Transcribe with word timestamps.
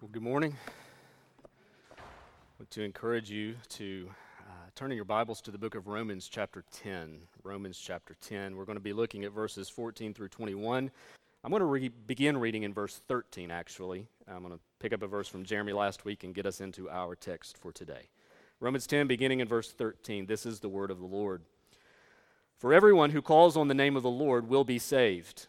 Well, 0.00 0.08
good 0.10 0.22
morning. 0.22 0.56
I 1.94 2.00
want 2.58 2.70
to 2.70 2.82
encourage 2.82 3.30
you 3.30 3.56
to 3.68 4.08
uh, 4.40 4.70
turn 4.74 4.90
in 4.90 4.96
your 4.96 5.04
Bibles 5.04 5.42
to 5.42 5.50
the 5.50 5.58
book 5.58 5.74
of 5.74 5.88
Romans, 5.88 6.26
chapter 6.26 6.64
10. 6.72 7.18
Romans, 7.42 7.78
chapter 7.78 8.16
10. 8.22 8.56
We're 8.56 8.64
going 8.64 8.78
to 8.78 8.82
be 8.82 8.94
looking 8.94 9.24
at 9.24 9.32
verses 9.32 9.68
14 9.68 10.14
through 10.14 10.28
21. 10.28 10.90
I'm 11.44 11.50
going 11.50 11.60
to 11.60 11.66
re- 11.66 11.90
begin 12.06 12.38
reading 12.38 12.62
in 12.62 12.72
verse 12.72 13.02
13, 13.08 13.50
actually. 13.50 14.06
I'm 14.26 14.40
going 14.40 14.54
to 14.54 14.60
pick 14.78 14.94
up 14.94 15.02
a 15.02 15.06
verse 15.06 15.28
from 15.28 15.44
Jeremy 15.44 15.74
last 15.74 16.06
week 16.06 16.24
and 16.24 16.34
get 16.34 16.46
us 16.46 16.62
into 16.62 16.88
our 16.88 17.14
text 17.14 17.58
for 17.58 17.70
today. 17.70 18.08
Romans 18.58 18.86
10, 18.86 19.06
beginning 19.06 19.40
in 19.40 19.48
verse 19.48 19.70
13. 19.70 20.24
This 20.24 20.46
is 20.46 20.60
the 20.60 20.70
word 20.70 20.90
of 20.90 20.98
the 20.98 21.04
Lord. 21.04 21.42
For 22.56 22.72
everyone 22.72 23.10
who 23.10 23.20
calls 23.20 23.54
on 23.54 23.68
the 23.68 23.74
name 23.74 23.98
of 23.98 24.02
the 24.02 24.08
Lord 24.08 24.48
will 24.48 24.64
be 24.64 24.78
saved. 24.78 25.48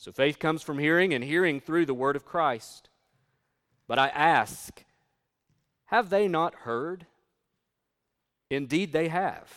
So 0.00 0.12
faith 0.12 0.38
comes 0.38 0.62
from 0.62 0.78
hearing, 0.78 1.12
and 1.12 1.24
hearing 1.24 1.58
through 1.58 1.86
the 1.86 1.92
word 1.92 2.14
of 2.14 2.24
Christ. 2.24 2.88
But 3.88 3.98
I 3.98 4.06
ask, 4.08 4.84
have 5.86 6.08
they 6.08 6.28
not 6.28 6.54
heard? 6.54 7.06
Indeed, 8.48 8.92
they 8.92 9.08
have. 9.08 9.52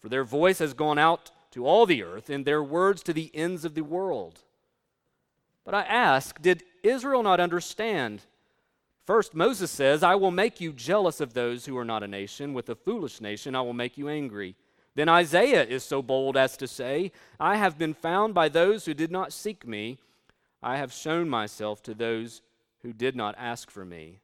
For 0.00 0.08
their 0.08 0.24
voice 0.24 0.58
has 0.60 0.72
gone 0.72 0.98
out 0.98 1.30
to 1.50 1.66
all 1.66 1.84
the 1.84 2.02
earth, 2.02 2.30
and 2.30 2.46
their 2.46 2.62
words 2.62 3.02
to 3.02 3.12
the 3.12 3.30
ends 3.34 3.66
of 3.66 3.74
the 3.74 3.82
world. 3.82 4.40
But 5.66 5.74
I 5.74 5.82
ask, 5.82 6.40
did 6.40 6.64
Israel 6.82 7.22
not 7.22 7.38
understand? 7.38 8.22
First, 9.04 9.34
Moses 9.34 9.70
says, 9.70 10.02
I 10.02 10.14
will 10.14 10.30
make 10.30 10.62
you 10.62 10.72
jealous 10.72 11.20
of 11.20 11.34
those 11.34 11.66
who 11.66 11.76
are 11.76 11.84
not 11.84 12.02
a 12.02 12.08
nation. 12.08 12.54
With 12.54 12.70
a 12.70 12.74
foolish 12.74 13.20
nation, 13.20 13.54
I 13.54 13.60
will 13.60 13.74
make 13.74 13.98
you 13.98 14.08
angry. 14.08 14.56
Then 14.98 15.08
Isaiah 15.08 15.62
is 15.62 15.84
so 15.84 16.02
bold 16.02 16.36
as 16.36 16.56
to 16.56 16.66
say, 16.66 17.12
I 17.38 17.54
have 17.54 17.78
been 17.78 17.94
found 17.94 18.34
by 18.34 18.48
those 18.48 18.84
who 18.84 18.94
did 18.94 19.12
not 19.12 19.32
seek 19.32 19.64
me. 19.64 19.98
I 20.60 20.78
have 20.78 20.92
shown 20.92 21.28
myself 21.28 21.80
to 21.84 21.94
those 21.94 22.42
who 22.82 22.92
did 22.92 23.14
not 23.14 23.36
ask 23.38 23.70
for 23.70 23.84
me. 23.84 24.18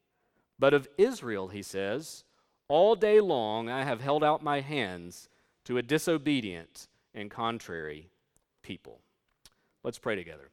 But 0.58 0.74
of 0.74 0.88
Israel, 0.98 1.46
he 1.46 1.62
says, 1.62 2.24
all 2.66 2.96
day 2.96 3.20
long 3.20 3.68
I 3.68 3.84
have 3.84 4.00
held 4.00 4.24
out 4.24 4.42
my 4.42 4.62
hands 4.62 5.28
to 5.66 5.78
a 5.78 5.82
disobedient 5.82 6.88
and 7.14 7.30
contrary 7.30 8.08
people. 8.64 8.98
Let's 9.84 10.00
pray 10.00 10.16
together. 10.16 10.50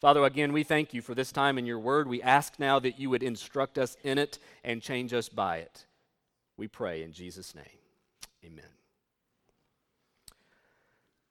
Father, 0.00 0.24
again, 0.24 0.54
we 0.54 0.64
thank 0.64 0.94
you 0.94 1.02
for 1.02 1.14
this 1.14 1.32
time 1.32 1.58
in 1.58 1.66
your 1.66 1.80
word. 1.80 2.08
We 2.08 2.22
ask 2.22 2.58
now 2.58 2.78
that 2.78 2.98
you 2.98 3.10
would 3.10 3.22
instruct 3.22 3.76
us 3.76 3.98
in 4.02 4.16
it 4.16 4.38
and 4.64 4.80
change 4.80 5.12
us 5.12 5.28
by 5.28 5.58
it. 5.58 5.84
We 6.56 6.66
pray 6.66 7.02
in 7.02 7.12
Jesus' 7.12 7.54
name. 7.54 7.66
Amen. 8.42 8.77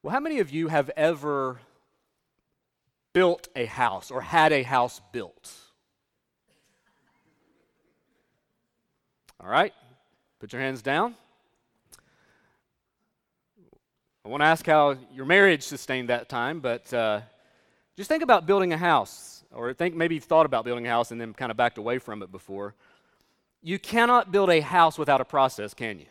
Well, 0.07 0.13
how 0.13 0.21
many 0.21 0.39
of 0.39 0.51
you 0.51 0.69
have 0.69 0.89
ever 0.95 1.59
built 3.11 3.49
a 3.57 3.65
house 3.65 4.09
or 4.09 4.21
had 4.21 4.53
a 4.53 4.63
house 4.63 5.01
built? 5.11 5.53
All 9.41 9.49
right, 9.49 9.73
put 10.39 10.53
your 10.53 10.61
hands 10.61 10.81
down. 10.81 11.13
I 14.23 14.29
want 14.29 14.39
to 14.39 14.45
ask 14.45 14.65
how 14.65 14.95
your 15.13 15.25
marriage 15.25 15.63
sustained 15.63 16.07
that 16.07 16.29
time, 16.29 16.61
but 16.61 16.93
uh, 16.93 17.19
just 17.97 18.07
think 18.07 18.23
about 18.23 18.45
building 18.45 18.71
a 18.71 18.77
house, 18.77 19.43
or 19.53 19.73
think 19.73 19.93
maybe 19.93 20.15
you've 20.15 20.23
thought 20.23 20.45
about 20.45 20.63
building 20.63 20.87
a 20.87 20.89
house 20.89 21.11
and 21.11 21.19
then 21.19 21.33
kind 21.33 21.51
of 21.51 21.57
backed 21.57 21.77
away 21.77 21.99
from 21.99 22.23
it 22.23 22.31
before. 22.31 22.75
You 23.61 23.77
cannot 23.77 24.31
build 24.31 24.51
a 24.51 24.61
house 24.61 24.97
without 24.97 25.19
a 25.19 25.25
process, 25.25 25.73
can 25.73 25.99
you? 25.99 26.05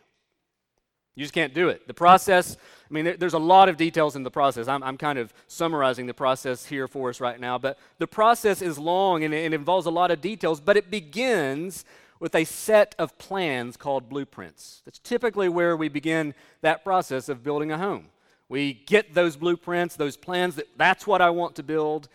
You 1.16 1.25
just 1.25 1.34
can't 1.34 1.54
do 1.54 1.71
it. 1.71 1.88
The 1.88 1.94
process, 1.94 2.56
I 2.88 2.94
mean, 2.94 3.16
there's 3.19 3.32
a 3.32 3.38
lot 3.38 3.71
of 3.71 3.78
details 3.78 4.16
in 4.16 4.22
the 4.22 4.31
process. 4.31 4.69
I'm, 4.69 4.82
I'm 4.82 4.99
kind 4.99 5.19
of 5.19 5.32
summarizing 5.49 6.06
the 6.06 6.15
process 6.15 6.66
here 6.66 6.87
for 6.87 7.09
us 7.09 7.21
right 7.21 7.41
now, 7.41 7.56
but 7.56 7.78
the 7.99 8.06
process 8.06 8.60
is 8.60 8.78
long 8.78 9.25
and 9.25 9.32
it 9.32 9.54
involves 9.54 9.87
a 9.87 9.91
lot 9.91 10.10
of 10.10 10.21
details, 10.21 10.60
but 10.60 10.77
it 10.77 10.91
begins 10.91 11.87
with 12.21 12.34
a 12.34 12.44
set 12.44 12.94
of 12.99 13.16
plans 13.19 13.78
called 13.78 14.10
blueprints. 14.10 14.82
That's 14.84 14.99
typically 14.99 15.49
where 15.49 15.77
we 15.77 15.88
begin 15.88 16.34
that 16.60 16.84
process 16.84 17.31
of 17.31 17.43
building 17.43 17.72
a 17.72 17.78
home. 17.78 18.06
We 18.48 18.75
get 18.75 19.15
those 19.15 19.37
blueprints, 19.37 19.97
those 19.97 20.16
plans 20.16 20.54
that 20.56 20.69
that's 20.77 21.06
what 21.06 21.21
I 21.22 21.31
want 21.31 21.56
to 21.56 21.62
build. 21.62 22.09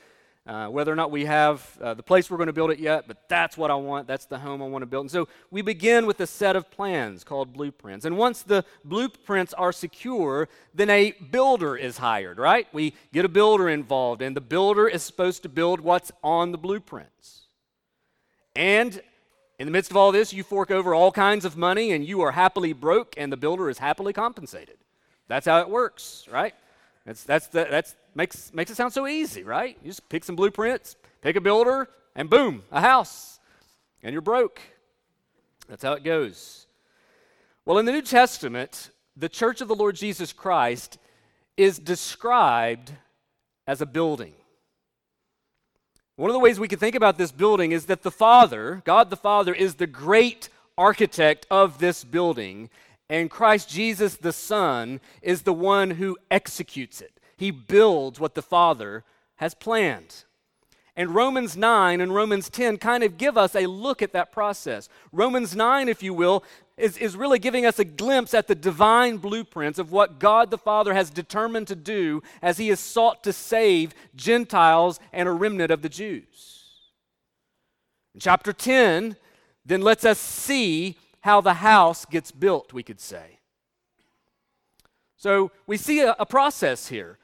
Uh, 0.47 0.65
whether 0.67 0.91
or 0.91 0.95
not 0.95 1.11
we 1.11 1.25
have 1.25 1.77
uh, 1.83 1.93
the 1.93 2.01
place 2.01 2.31
we're 2.31 2.37
going 2.37 2.47
to 2.47 2.53
build 2.53 2.71
it 2.71 2.79
yet, 2.79 3.07
but 3.07 3.29
that's 3.29 3.55
what 3.55 3.69
I 3.69 3.75
want. 3.75 4.07
That's 4.07 4.25
the 4.25 4.39
home 4.39 4.63
I 4.63 4.65
want 4.65 4.81
to 4.81 4.87
build. 4.87 5.03
And 5.03 5.11
so 5.11 5.27
we 5.51 5.61
begin 5.61 6.07
with 6.07 6.19
a 6.19 6.25
set 6.25 6.55
of 6.55 6.71
plans 6.71 7.23
called 7.23 7.53
blueprints. 7.53 8.05
And 8.05 8.17
once 8.17 8.41
the 8.41 8.65
blueprints 8.83 9.53
are 9.53 9.71
secure, 9.71 10.49
then 10.73 10.89
a 10.89 11.11
builder 11.11 11.75
is 11.75 11.99
hired, 11.99 12.39
right? 12.39 12.67
We 12.73 12.95
get 13.13 13.23
a 13.23 13.29
builder 13.29 13.69
involved, 13.69 14.23
and 14.23 14.35
the 14.35 14.41
builder 14.41 14.87
is 14.87 15.03
supposed 15.03 15.43
to 15.43 15.49
build 15.49 15.79
what's 15.79 16.11
on 16.23 16.51
the 16.51 16.57
blueprints. 16.57 17.41
And 18.55 18.99
in 19.59 19.67
the 19.67 19.71
midst 19.71 19.91
of 19.91 19.97
all 19.97 20.11
this, 20.11 20.33
you 20.33 20.41
fork 20.41 20.71
over 20.71 20.95
all 20.95 21.11
kinds 21.11 21.45
of 21.45 21.55
money 21.55 21.91
and 21.91 22.03
you 22.03 22.21
are 22.21 22.31
happily 22.31 22.73
broke, 22.73 23.13
and 23.15 23.31
the 23.31 23.37
builder 23.37 23.69
is 23.69 23.77
happily 23.77 24.11
compensated. 24.11 24.77
That's 25.27 25.45
how 25.45 25.59
it 25.59 25.69
works, 25.69 26.27
right? 26.31 26.55
That's, 27.05 27.23
that's, 27.23 27.47
the, 27.47 27.67
that's 27.69 27.95
makes, 28.15 28.53
makes 28.53 28.71
it 28.71 28.77
sound 28.77 28.93
so 28.93 29.07
easy, 29.07 29.43
right? 29.43 29.77
You 29.81 29.89
just 29.89 30.07
pick 30.09 30.23
some 30.23 30.35
blueprints, 30.35 30.95
pick 31.21 31.35
a 31.35 31.41
builder, 31.41 31.89
and 32.15 32.29
boom, 32.29 32.63
a 32.71 32.81
house. 32.81 33.39
And 34.03 34.13
you're 34.13 34.21
broke. 34.21 34.61
That's 35.67 35.83
how 35.83 35.93
it 35.93 36.03
goes. 36.03 36.67
Well, 37.65 37.77
in 37.77 37.85
the 37.85 37.91
New 37.91 38.01
Testament, 38.01 38.89
the 39.15 39.29
church 39.29 39.61
of 39.61 39.67
the 39.67 39.75
Lord 39.75 39.95
Jesus 39.95 40.33
Christ 40.33 40.97
is 41.57 41.77
described 41.77 42.91
as 43.67 43.81
a 43.81 43.85
building. 43.85 44.33
One 46.15 46.29
of 46.29 46.33
the 46.33 46.39
ways 46.39 46.59
we 46.59 46.67
can 46.67 46.79
think 46.79 46.95
about 46.95 47.17
this 47.17 47.31
building 47.31 47.71
is 47.71 47.85
that 47.85 48.03
the 48.03 48.11
Father, 48.11 48.81
God 48.85 49.09
the 49.09 49.15
Father, 49.15 49.53
is 49.53 49.75
the 49.75 49.87
great 49.87 50.49
architect 50.77 51.45
of 51.49 51.79
this 51.79 52.03
building, 52.03 52.69
and 53.09 53.29
Christ 53.29 53.69
Jesus 53.69 54.17
the 54.17 54.33
Son 54.33 54.99
is 55.21 55.43
the 55.43 55.53
one 55.53 55.91
who 55.91 56.17
executes 56.29 57.01
it. 57.01 57.19
He 57.41 57.49
builds 57.49 58.19
what 58.19 58.35
the 58.35 58.43
Father 58.43 59.03
has 59.37 59.55
planned. 59.55 60.25
And 60.95 61.15
Romans 61.15 61.57
9 61.57 61.99
and 61.99 62.13
Romans 62.13 62.51
10 62.51 62.77
kind 62.77 63.03
of 63.03 63.17
give 63.17 63.35
us 63.35 63.55
a 63.55 63.65
look 63.65 64.03
at 64.03 64.13
that 64.13 64.31
process. 64.31 64.89
Romans 65.11 65.55
9, 65.55 65.89
if 65.89 66.03
you 66.03 66.13
will, 66.13 66.43
is, 66.77 66.99
is 66.99 67.15
really 67.15 67.39
giving 67.39 67.65
us 67.65 67.79
a 67.79 67.83
glimpse 67.83 68.35
at 68.35 68.47
the 68.47 68.53
divine 68.53 69.17
blueprints 69.17 69.79
of 69.79 69.91
what 69.91 70.19
God 70.19 70.51
the 70.51 70.57
Father 70.59 70.93
has 70.93 71.09
determined 71.09 71.67
to 71.69 71.75
do 71.75 72.21
as 72.43 72.59
he 72.59 72.67
has 72.67 72.79
sought 72.79 73.23
to 73.23 73.33
save 73.33 73.95
Gentiles 74.15 74.99
and 75.11 75.27
a 75.27 75.31
remnant 75.31 75.71
of 75.71 75.81
the 75.81 75.89
Jews. 75.89 76.65
Chapter 78.19 78.53
10 78.53 79.15
then 79.65 79.81
lets 79.81 80.05
us 80.05 80.19
see 80.19 80.95
how 81.21 81.41
the 81.41 81.55
house 81.55 82.05
gets 82.05 82.31
built, 82.31 82.71
we 82.71 82.83
could 82.83 82.99
say. 82.99 83.39
So 85.17 85.49
we 85.65 85.77
see 85.77 86.01
a, 86.01 86.15
a 86.19 86.25
process 86.27 86.89
here. 86.89 87.17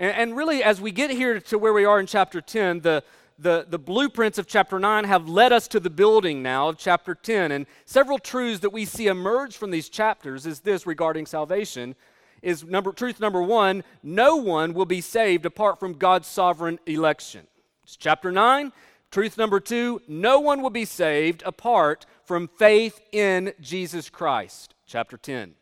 And, 0.00 0.16
and 0.16 0.36
really, 0.36 0.64
as 0.64 0.80
we 0.80 0.90
get 0.90 1.10
here 1.10 1.38
to 1.38 1.58
where 1.58 1.72
we 1.72 1.84
are 1.84 2.00
in 2.00 2.06
chapter 2.06 2.40
10, 2.40 2.80
the, 2.80 3.04
the, 3.38 3.66
the 3.68 3.78
blueprints 3.78 4.38
of 4.38 4.48
chapter 4.48 4.80
9 4.80 5.04
have 5.04 5.28
led 5.28 5.52
us 5.52 5.68
to 5.68 5.78
the 5.78 5.90
building 5.90 6.42
now 6.42 6.70
of 6.70 6.78
chapter 6.78 7.14
10. 7.14 7.52
And 7.52 7.66
several 7.84 8.18
truths 8.18 8.60
that 8.60 8.70
we 8.70 8.84
see 8.84 9.06
emerge 9.06 9.56
from 9.56 9.70
these 9.70 9.88
chapters 9.88 10.46
is 10.46 10.60
this 10.60 10.86
regarding 10.86 11.26
salvation 11.26 11.94
is 12.42 12.64
number 12.64 12.90
truth 12.92 13.20
number 13.20 13.42
1, 13.42 13.84
no 14.02 14.36
one 14.36 14.72
will 14.72 14.86
be 14.86 15.02
saved 15.02 15.44
apart 15.44 15.78
from 15.78 15.92
God's 15.92 16.26
sovereign 16.26 16.78
election. 16.86 17.46
It's 17.82 17.96
chapter 17.96 18.32
9. 18.32 18.72
Truth 19.10 19.36
number 19.36 19.60
2, 19.60 20.02
no 20.08 20.38
one 20.38 20.62
will 20.62 20.70
be 20.70 20.84
saved 20.84 21.42
apart 21.44 22.06
from 22.24 22.48
faith 22.48 23.00
in 23.12 23.52
Jesus 23.60 24.08
Christ. 24.08 24.74
Chapter 24.86 25.18
10. 25.18 25.54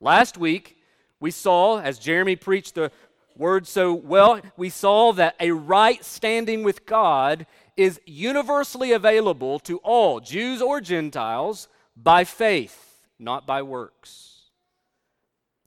Last 0.00 0.36
week, 0.36 0.76
we 1.20 1.30
saw, 1.30 1.80
as 1.80 1.98
Jeremy 1.98 2.36
preached 2.36 2.74
the 2.74 2.90
word 3.36 3.66
so 3.66 3.94
well, 3.94 4.40
we 4.56 4.70
saw 4.70 5.12
that 5.12 5.36
a 5.38 5.50
right 5.50 6.04
standing 6.04 6.62
with 6.62 6.86
God 6.86 7.46
is 7.76 8.00
universally 8.06 8.92
available 8.92 9.58
to 9.60 9.78
all, 9.78 10.20
Jews 10.20 10.62
or 10.62 10.80
Gentiles, 10.80 11.68
by 11.96 12.24
faith, 12.24 13.02
not 13.18 13.46
by 13.46 13.62
works. 13.62 14.50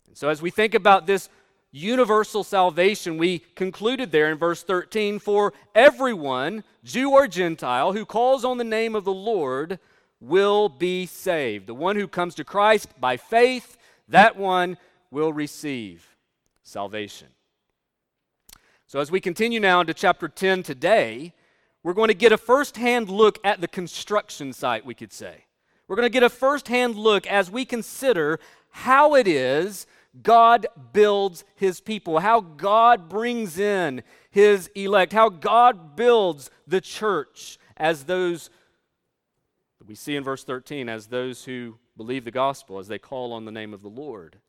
And 0.08 0.18
so, 0.18 0.30
as 0.30 0.42
we 0.42 0.50
think 0.50 0.74
about 0.74 1.06
this 1.06 1.30
universal 1.72 2.44
salvation, 2.44 3.18
we 3.18 3.40
concluded 3.56 4.12
there 4.12 4.32
in 4.32 4.38
verse 4.38 4.64
13 4.64 5.20
for 5.20 5.54
everyone, 5.76 6.64
Jew 6.84 7.12
or 7.12 7.28
Gentile, 7.28 7.94
who 7.94 8.06
calls 8.06 8.44
on 8.44 8.58
the 8.58 8.64
name 8.64 8.96
of 8.96 9.06
the 9.06 9.14
Lord 9.14 9.80
will 10.20 10.68
be 10.68 11.06
saved. 11.06 11.68
The 11.68 11.74
one 11.74 11.96
who 11.96 12.08
comes 12.08 12.36
to 12.36 12.44
Christ 12.44 12.90
by 13.00 13.18
faith, 13.18 13.78
that 14.08 14.36
one 14.36 14.78
will 15.12 15.32
receive 15.32 16.06
salvation. 16.64 17.28
So, 18.90 19.00
as 19.00 19.12
we 19.12 19.20
continue 19.20 19.60
now 19.60 19.82
into 19.82 19.94
chapter 19.94 20.28
10 20.28 20.64
today, 20.64 21.36
we're 21.84 21.94
going 21.94 22.08
to 22.08 22.16
get 22.16 22.32
a 22.32 22.40
first 22.40 22.76
hand 22.76 23.08
look 23.08 23.38
at 23.44 23.62
the 23.62 23.68
construction 23.68 24.52
site, 24.52 24.84
we 24.84 24.96
could 24.96 25.14
say. 25.14 25.46
We're 25.88 25.96
going 25.96 26.08
to 26.08 26.12
get 26.12 26.24
a 26.24 26.30
first 26.30 26.68
hand 26.68 26.96
look 26.96 27.28
as 27.28 27.52
we 27.52 27.66
consider 27.66 28.40
how 28.72 29.14
it 29.14 29.28
is 29.28 29.86
God 30.24 30.66
builds 30.92 31.44
his 31.54 31.80
people, 31.82 32.18
how 32.18 32.42
God 32.42 33.10
brings 33.10 33.60
in 33.60 34.02
his 34.32 34.72
elect, 34.74 35.14
how 35.14 35.30
God 35.30 35.96
builds 35.96 36.50
the 36.66 36.82
church 36.82 37.60
as 37.78 38.06
those 38.06 38.50
we 39.86 39.94
see 39.94 40.16
in 40.16 40.24
verse 40.24 40.44
13 40.44 40.90
as 40.90 41.06
those 41.06 41.46
who 41.46 41.78
believe 41.96 42.26
the 42.26 42.32
gospel, 42.32 42.80
as 42.80 42.88
they 42.88 42.98
call 42.98 43.34
on 43.34 43.46
the 43.46 43.52
name 43.52 43.72
of 43.72 43.84
the 43.84 43.88
Lord. 43.88 44.40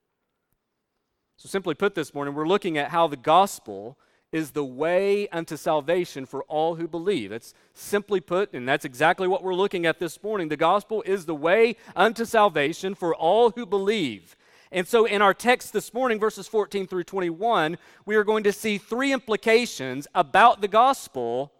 So, 1.37 1.46
simply 1.46 1.75
put 1.75 1.94
this 1.94 2.14
morning, 2.14 2.32
we're 2.32 2.48
looking 2.48 2.78
at 2.78 2.88
how 2.88 3.06
the 3.06 3.19
gospel 3.19 3.98
is 4.32 4.52
the 4.52 4.64
way 4.64 5.28
unto 5.28 5.56
salvation 5.56 6.24
for 6.24 6.42
all 6.44 6.76
who 6.76 6.86
believe. 6.86 7.32
It's 7.32 7.52
simply 7.74 8.20
put, 8.20 8.52
and 8.52 8.68
that's 8.68 8.84
exactly 8.84 9.26
what 9.26 9.42
we're 9.42 9.54
looking 9.54 9.86
at 9.86 9.98
this 9.98 10.22
morning. 10.22 10.48
The 10.48 10.56
gospel 10.56 11.02
is 11.04 11.26
the 11.26 11.34
way 11.34 11.76
unto 11.96 12.24
salvation 12.24 12.94
for 12.94 13.14
all 13.14 13.50
who 13.50 13.66
believe. 13.66 14.36
And 14.72 14.86
so, 14.86 15.04
in 15.04 15.20
our 15.20 15.34
text 15.34 15.72
this 15.72 15.92
morning, 15.92 16.20
verses 16.20 16.46
14 16.46 16.86
through 16.86 17.02
21, 17.04 17.76
we 18.06 18.14
are 18.14 18.22
going 18.22 18.44
to 18.44 18.52
see 18.52 18.78
three 18.78 19.12
implications 19.12 20.06
about 20.14 20.60
the 20.60 20.68
gospel 20.68 21.52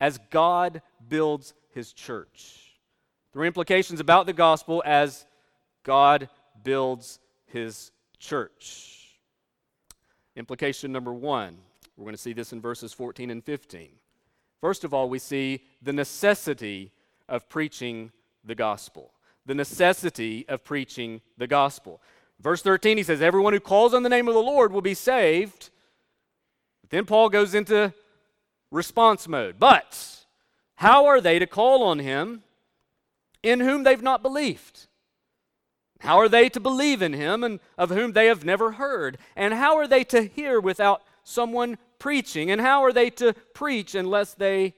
as 0.00 0.20
God 0.30 0.82
builds 1.08 1.52
his 1.74 1.92
church. 1.92 2.58
Three 3.32 3.48
implications 3.48 3.98
about 3.98 4.26
the 4.26 4.32
gospel 4.32 4.84
as 4.86 5.26
God 5.82 6.28
builds 6.62 7.18
his 7.46 7.90
church. 8.20 9.18
Implication 10.36 10.92
number 10.92 11.12
one, 11.12 11.56
we're 11.96 12.04
going 12.04 12.14
to 12.14 12.20
see 12.20 12.32
this 12.32 12.52
in 12.52 12.60
verses 12.60 12.92
14 12.92 13.30
and 13.30 13.44
15. 13.44 13.90
First 14.60 14.84
of 14.84 14.94
all, 14.94 15.08
we 15.08 15.18
see 15.18 15.64
the 15.80 15.92
necessity 15.92 16.92
of 17.28 17.48
preaching 17.48 18.12
the 18.44 18.54
gospel 18.54 19.12
the 19.46 19.54
necessity 19.54 20.46
of 20.48 20.64
preaching 20.64 21.20
the 21.36 21.46
gospel. 21.46 22.00
Verse 22.40 22.62
13, 22.62 22.96
he 22.96 23.02
says, 23.02 23.22
Everyone 23.22 23.52
who 23.52 23.60
calls 23.60 23.94
on 23.94 24.02
the 24.02 24.08
name 24.08 24.28
of 24.28 24.34
the 24.34 24.40
Lord 24.40 24.72
will 24.72 24.82
be 24.82 24.94
saved. 24.94 25.70
But 26.80 26.90
then 26.90 27.04
Paul 27.04 27.28
goes 27.28 27.54
into 27.54 27.92
response 28.70 29.28
mode. 29.28 29.58
But 29.58 30.24
how 30.76 31.06
are 31.06 31.20
they 31.20 31.38
to 31.38 31.46
call 31.46 31.82
on 31.82 31.98
him 31.98 32.42
in 33.42 33.60
whom 33.60 33.82
they've 33.84 34.02
not 34.02 34.22
believed? 34.22 34.86
How 36.00 36.18
are 36.18 36.28
they 36.28 36.48
to 36.48 36.58
believe 36.58 37.00
in 37.00 37.12
him 37.12 37.44
and 37.44 37.60
of 37.78 37.90
whom 37.90 38.12
they 38.12 38.26
have 38.26 38.44
never 38.44 38.72
heard? 38.72 39.18
And 39.36 39.54
how 39.54 39.76
are 39.76 39.86
they 39.86 40.02
to 40.04 40.22
hear 40.22 40.60
without 40.60 41.02
someone 41.24 41.78
preaching? 41.98 42.50
And 42.50 42.60
how 42.60 42.82
are 42.84 42.92
they 42.92 43.10
to 43.10 43.34
preach 43.54 43.94
unless 43.94 44.34
they 44.34 44.74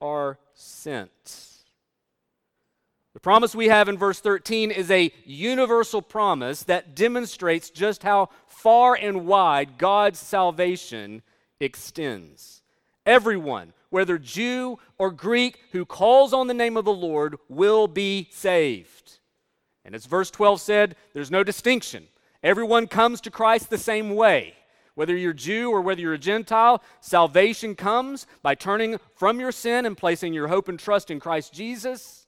are 0.00 0.38
sent? 0.54 1.56
The 3.14 3.20
promise 3.20 3.54
we 3.54 3.68
have 3.68 3.88
in 3.88 3.96
verse 3.96 4.20
13 4.20 4.70
is 4.70 4.90
a 4.90 5.10
universal 5.24 6.02
promise 6.02 6.64
that 6.64 6.94
demonstrates 6.94 7.70
just 7.70 8.02
how 8.02 8.28
far 8.46 8.94
and 8.94 9.26
wide 9.26 9.78
God's 9.78 10.18
salvation 10.18 11.22
extends. 11.58 12.60
Everyone, 13.06 13.72
whether 13.88 14.18
Jew 14.18 14.78
or 14.98 15.10
Greek, 15.10 15.60
who 15.72 15.86
calls 15.86 16.34
on 16.34 16.46
the 16.46 16.52
name 16.52 16.76
of 16.76 16.84
the 16.84 16.92
Lord 16.92 17.36
will 17.48 17.88
be 17.88 18.28
saved. 18.32 19.18
And 19.82 19.94
as 19.94 20.04
verse 20.04 20.30
12 20.30 20.60
said, 20.60 20.96
there's 21.14 21.30
no 21.30 21.42
distinction. 21.42 22.08
Everyone 22.42 22.86
comes 22.86 23.22
to 23.22 23.30
Christ 23.30 23.70
the 23.70 23.78
same 23.78 24.14
way. 24.14 24.54
Whether 24.96 25.14
you're 25.14 25.34
Jew 25.34 25.70
or 25.70 25.82
whether 25.82 26.00
you're 26.00 26.14
a 26.14 26.18
Gentile, 26.18 26.82
salvation 27.00 27.74
comes 27.74 28.26
by 28.42 28.54
turning 28.54 28.98
from 29.14 29.38
your 29.38 29.52
sin 29.52 29.84
and 29.84 29.96
placing 29.96 30.32
your 30.32 30.48
hope 30.48 30.68
and 30.68 30.78
trust 30.78 31.10
in 31.10 31.20
Christ 31.20 31.52
Jesus. 31.52 32.26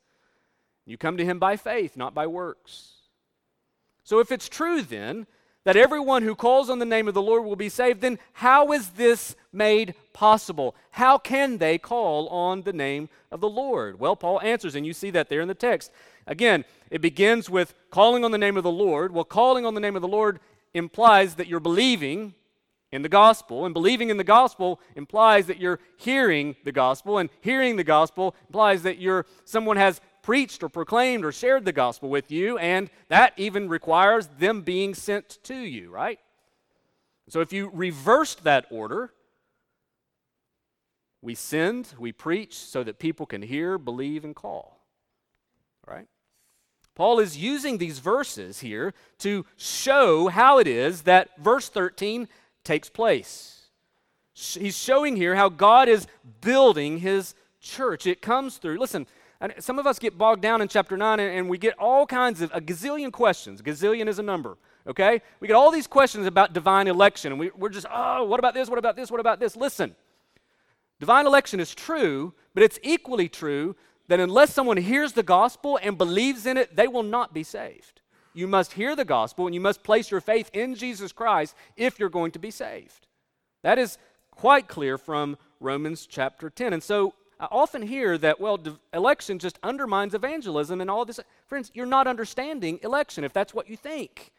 You 0.85 0.99
come 0.99 1.17
to 1.17 1.25
him 1.25 1.39
by 1.39 1.57
faith, 1.57 1.97
not 1.97 2.15
by 2.15 2.27
works. 2.27 2.93
So 4.05 4.21
if 4.21 4.31
it's 4.31 4.51
true 4.51 4.83
then 4.83 5.27
that 5.65 5.77
everyone 5.77 6.23
who 6.23 6.35
calls 6.35 6.69
on 6.69 6.79
the 6.79 6.85
name 6.85 7.09
of 7.09 7.15
the 7.15 7.23
Lord 7.23 7.45
will 7.45 7.57
be 7.57 7.71
saved, 7.71 8.03
then 8.03 8.19
how 8.35 8.73
is 8.73 8.91
this 8.91 9.35
made 9.51 9.95
possible? 10.13 10.77
How 10.91 11.17
can 11.17 11.57
they 11.57 11.79
call 11.79 12.29
on 12.29 12.63
the 12.63 12.73
name 12.75 13.09
of 13.31 13.41
the 13.41 13.49
Lord? 13.49 13.99
Well, 13.99 14.15
Paul 14.15 14.43
answers, 14.43 14.75
and 14.75 14.87
you 14.87 14.93
see 14.93 15.11
that 15.11 15.31
there 15.31 15.41
in 15.41 15.49
the 15.49 15.55
text. 15.55 15.91
Again, 16.27 16.67
it 16.91 17.01
begins 17.01 17.49
with 17.49 17.73
calling 17.91 18.27
on 18.27 18.31
the 18.31 18.39
name 18.39 18.59
of 18.59 18.63
the 18.63 18.71
Lord. 18.71 19.13
Well, 19.13 19.25
calling 19.25 19.65
on 19.65 19.73
the 19.73 19.81
name 19.81 19.97
of 19.97 20.03
the 20.03 20.09
Lord 20.09 20.39
implies 20.75 21.37
that 21.37 21.49
you're 21.49 21.61
believing 21.61 22.35
in 22.91 23.03
the 23.03 23.09
gospel, 23.09 23.65
and 23.65 23.75
believing 23.75 24.11
in 24.11 24.17
the 24.17 24.25
gospel 24.25 24.81
implies 24.97 25.47
that 25.47 25.61
you're 25.61 25.81
hearing 25.97 26.57
the 26.65 26.73
gospel, 26.73 27.19
and 27.19 27.29
hearing 27.41 27.77
the 27.77 27.85
gospel 27.85 28.35
implies 28.49 28.83
that 28.83 28.99
you're 28.99 29.27
someone 29.45 29.77
has 29.77 30.01
preached 30.23 30.63
or 30.63 30.69
proclaimed 30.69 31.25
or 31.25 31.33
shared 31.33 31.65
the 31.65 31.73
gospel 31.73 32.09
with 32.09 32.31
you, 32.31 32.59
and 32.59 32.91
that 33.09 33.33
even 33.37 33.69
requires 33.69 34.27
them 34.39 34.63
being 34.63 34.95
sent 34.95 35.39
to 35.45 35.57
you, 35.57 35.91
right? 35.91 36.19
So 37.29 37.41
if 37.41 37.53
you 37.53 37.71
reversed 37.75 38.45
that 38.45 38.67
order, 38.71 39.13
we 41.21 41.35
send, 41.35 41.95
we 41.99 42.13
preach 42.13 42.57
so 42.57 42.83
that 42.85 42.99
people 42.99 43.27
can 43.27 43.43
hear, 43.43 43.77
believe, 43.77 44.25
and 44.25 44.35
call, 44.35 44.81
right? 45.87 46.07
Paul 46.95 47.21
is 47.21 47.37
using 47.37 47.79
these 47.79 47.99
verses 47.99 48.61
here 48.61 48.95
to 49.19 49.47
show 49.57 50.29
how 50.29 50.59
it 50.59 50.67
is 50.67 51.03
that 51.03 51.31
verse 51.39 51.69
13 51.69 52.29
takes 52.65 52.89
place. 52.89 53.67
He's 54.35 54.77
showing 54.77 55.17
here 55.17 55.35
how 55.35 55.49
God 55.49 55.89
is 55.89 56.07
building 56.41 56.99
his 56.99 57.35
church. 57.61 58.07
It 58.07 58.23
comes 58.23 58.59
through, 58.59 58.79
listen, 58.79 59.07
some 59.59 59.79
of 59.79 59.87
us 59.87 59.99
get 59.99 60.19
bogged 60.19 60.43
down 60.43 60.63
in 60.63 60.69
chapter 60.69 60.97
9 60.97 61.21
and, 61.21 61.49
we 61.49 61.59
get 61.59 61.75
all 61.79 62.07
kinds 62.07 62.41
of, 62.41 62.51
a 62.53 62.61
gazillion 62.61 63.13
questions. 63.13 63.63
Gazillion 63.63 64.09
is 64.09 64.19
a 64.19 64.23
number, 64.23 64.57
okay? 64.87 65.23
We 65.41 65.49
get 65.49 65.55
all 65.55 65.71
these 65.71 65.87
questions 65.87 66.27
about 66.27 66.53
divine 66.53 66.89
election 66.89 67.33
and 67.33 67.39
we, 67.39 67.51
we're 67.57 67.69
just, 67.69 67.87
oh, 67.93 68.25
what 68.25 68.39
about 68.39 68.55
this? 68.55 68.69
What 68.69 68.79
about 68.79 68.97
this? 68.97 69.11
What 69.11 69.21
about 69.21 69.41
this? 69.41 69.57
Listen, 69.57 69.95
divine 71.01 71.27
election 71.27 71.61
is 71.61 71.75
true, 71.75 72.35
but 72.55 72.63
it's 72.63 72.79
equally 72.83 73.29
true 73.29 73.77
that 74.09 74.21
unless 74.21 74.53
someone 74.53 74.77
hears 74.77 75.13
the 75.13 75.23
gospel 75.23 75.79
and 75.83 75.97
believes 75.97 76.47
in 76.47 76.57
it, 76.57 76.75
they 76.75 76.89
will 76.89 77.03
not 77.03 77.33
be 77.33 77.45
saved. 77.45 77.98
You 78.35 78.47
must 78.47 78.73
hear 78.73 78.95
the 78.95 79.05
gospel 79.05 79.47
and 79.47 79.55
you 79.55 79.61
must 79.61 79.83
place 79.83 80.11
your 80.11 80.21
faith 80.21 80.51
in 80.53 80.75
Jesus 80.75 81.13
Christ 81.13 81.55
if 81.77 81.99
you're 81.99 82.09
going 82.09 82.33
to 82.33 82.39
be 82.39 82.51
saved. 82.51 83.07
That 83.63 83.79
is 83.79 83.99
quite 84.31 84.69
clear 84.69 84.99
from 84.99 85.37
Romans 85.61 86.07
chapter 86.07 86.51
10. 86.51 86.73
And 86.73 86.83
so 86.83 87.15
I 87.41 87.49
often 87.51 87.83
hear 87.83 88.19
that, 88.19 88.41
well, 88.41 88.59
election 88.93 89.39
just 89.39 89.59
undermines 89.63 90.15
evangelism 90.15 90.81
and 90.81 90.91
all 90.91 91.05
this. 91.05 91.21
Friends, 91.47 91.71
you're 91.75 91.87
not 91.87 92.07
understanding 92.07 92.81
election 92.83 93.25
if 93.25 93.33
that's 93.33 93.55
what 93.55 93.69
you 93.69 93.77
think. 93.77 94.33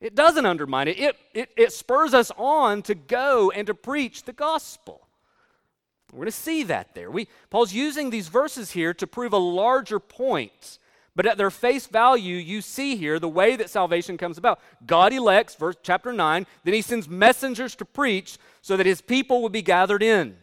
It 0.00 0.14
doesn't 0.14 0.46
undermine 0.46 0.88
it. 0.88 0.98
It, 0.98 1.16
it, 1.34 1.50
it 1.56 1.72
spurs 1.72 2.14
us 2.14 2.30
on 2.36 2.82
to 2.82 2.94
go 2.94 3.50
and 3.50 3.66
to 3.66 3.74
preach 3.74 4.22
the 4.22 4.32
gospel. 4.32 5.08
We're 6.12 6.18
going 6.18 6.26
to 6.26 6.32
see 6.32 6.62
that 6.64 6.94
there. 6.94 7.10
We, 7.10 7.28
Paul's 7.50 7.72
using 7.72 8.10
these 8.10 8.28
verses 8.28 8.70
here 8.70 8.94
to 8.94 9.06
prove 9.06 9.32
a 9.32 9.38
larger 9.38 9.98
point. 9.98 10.78
But 11.18 11.26
at 11.26 11.36
their 11.36 11.50
face 11.50 11.88
value, 11.88 12.36
you 12.36 12.60
see 12.60 12.94
here 12.94 13.18
the 13.18 13.28
way 13.28 13.56
that 13.56 13.70
salvation 13.70 14.16
comes 14.16 14.38
about. 14.38 14.60
God 14.86 15.12
elects, 15.12 15.56
verse 15.56 15.74
chapter 15.82 16.12
9, 16.12 16.46
then 16.62 16.74
he 16.74 16.80
sends 16.80 17.08
messengers 17.08 17.74
to 17.74 17.84
preach 17.84 18.38
so 18.62 18.76
that 18.76 18.86
his 18.86 19.00
people 19.00 19.42
will 19.42 19.48
be 19.48 19.60
gathered 19.60 20.00
in. 20.00 20.36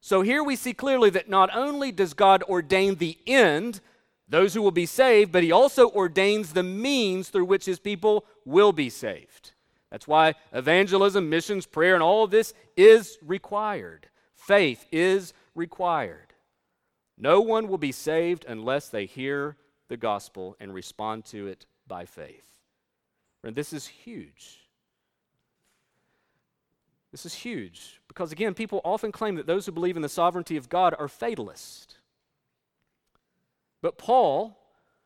So 0.00 0.22
here 0.22 0.42
we 0.42 0.56
see 0.56 0.72
clearly 0.72 1.10
that 1.10 1.28
not 1.28 1.54
only 1.54 1.92
does 1.92 2.14
God 2.14 2.42
ordain 2.44 2.94
the 2.94 3.18
end, 3.26 3.82
those 4.26 4.54
who 4.54 4.62
will 4.62 4.70
be 4.70 4.86
saved, 4.86 5.30
but 5.30 5.42
he 5.42 5.52
also 5.52 5.90
ordains 5.90 6.54
the 6.54 6.62
means 6.62 7.28
through 7.28 7.44
which 7.44 7.66
his 7.66 7.78
people 7.78 8.24
will 8.46 8.72
be 8.72 8.88
saved. 8.88 9.52
That's 9.90 10.08
why 10.08 10.36
evangelism, 10.54 11.28
missions, 11.28 11.66
prayer, 11.66 11.92
and 11.92 12.02
all 12.02 12.24
of 12.24 12.30
this 12.30 12.54
is 12.78 13.18
required. 13.20 14.08
Faith 14.36 14.86
is 14.90 15.34
required. 15.54 16.32
No 17.18 17.42
one 17.42 17.68
will 17.68 17.76
be 17.76 17.92
saved 17.92 18.46
unless 18.48 18.88
they 18.88 19.04
hear 19.04 19.58
the 19.88 19.96
gospel 19.96 20.56
and 20.60 20.74
respond 20.74 21.24
to 21.26 21.46
it 21.46 21.66
by 21.86 22.04
faith. 22.04 22.46
And 23.44 23.54
this 23.54 23.72
is 23.72 23.86
huge. 23.86 24.60
This 27.12 27.24
is 27.24 27.34
huge 27.34 28.00
because, 28.08 28.32
again, 28.32 28.54
people 28.54 28.80
often 28.84 29.12
claim 29.12 29.36
that 29.36 29.46
those 29.46 29.66
who 29.66 29.72
believe 29.72 29.96
in 29.96 30.02
the 30.02 30.08
sovereignty 30.08 30.56
of 30.56 30.68
God 30.68 30.94
are 30.98 31.08
fatalists. 31.08 31.94
But 33.80 33.98
Paul, 33.98 34.58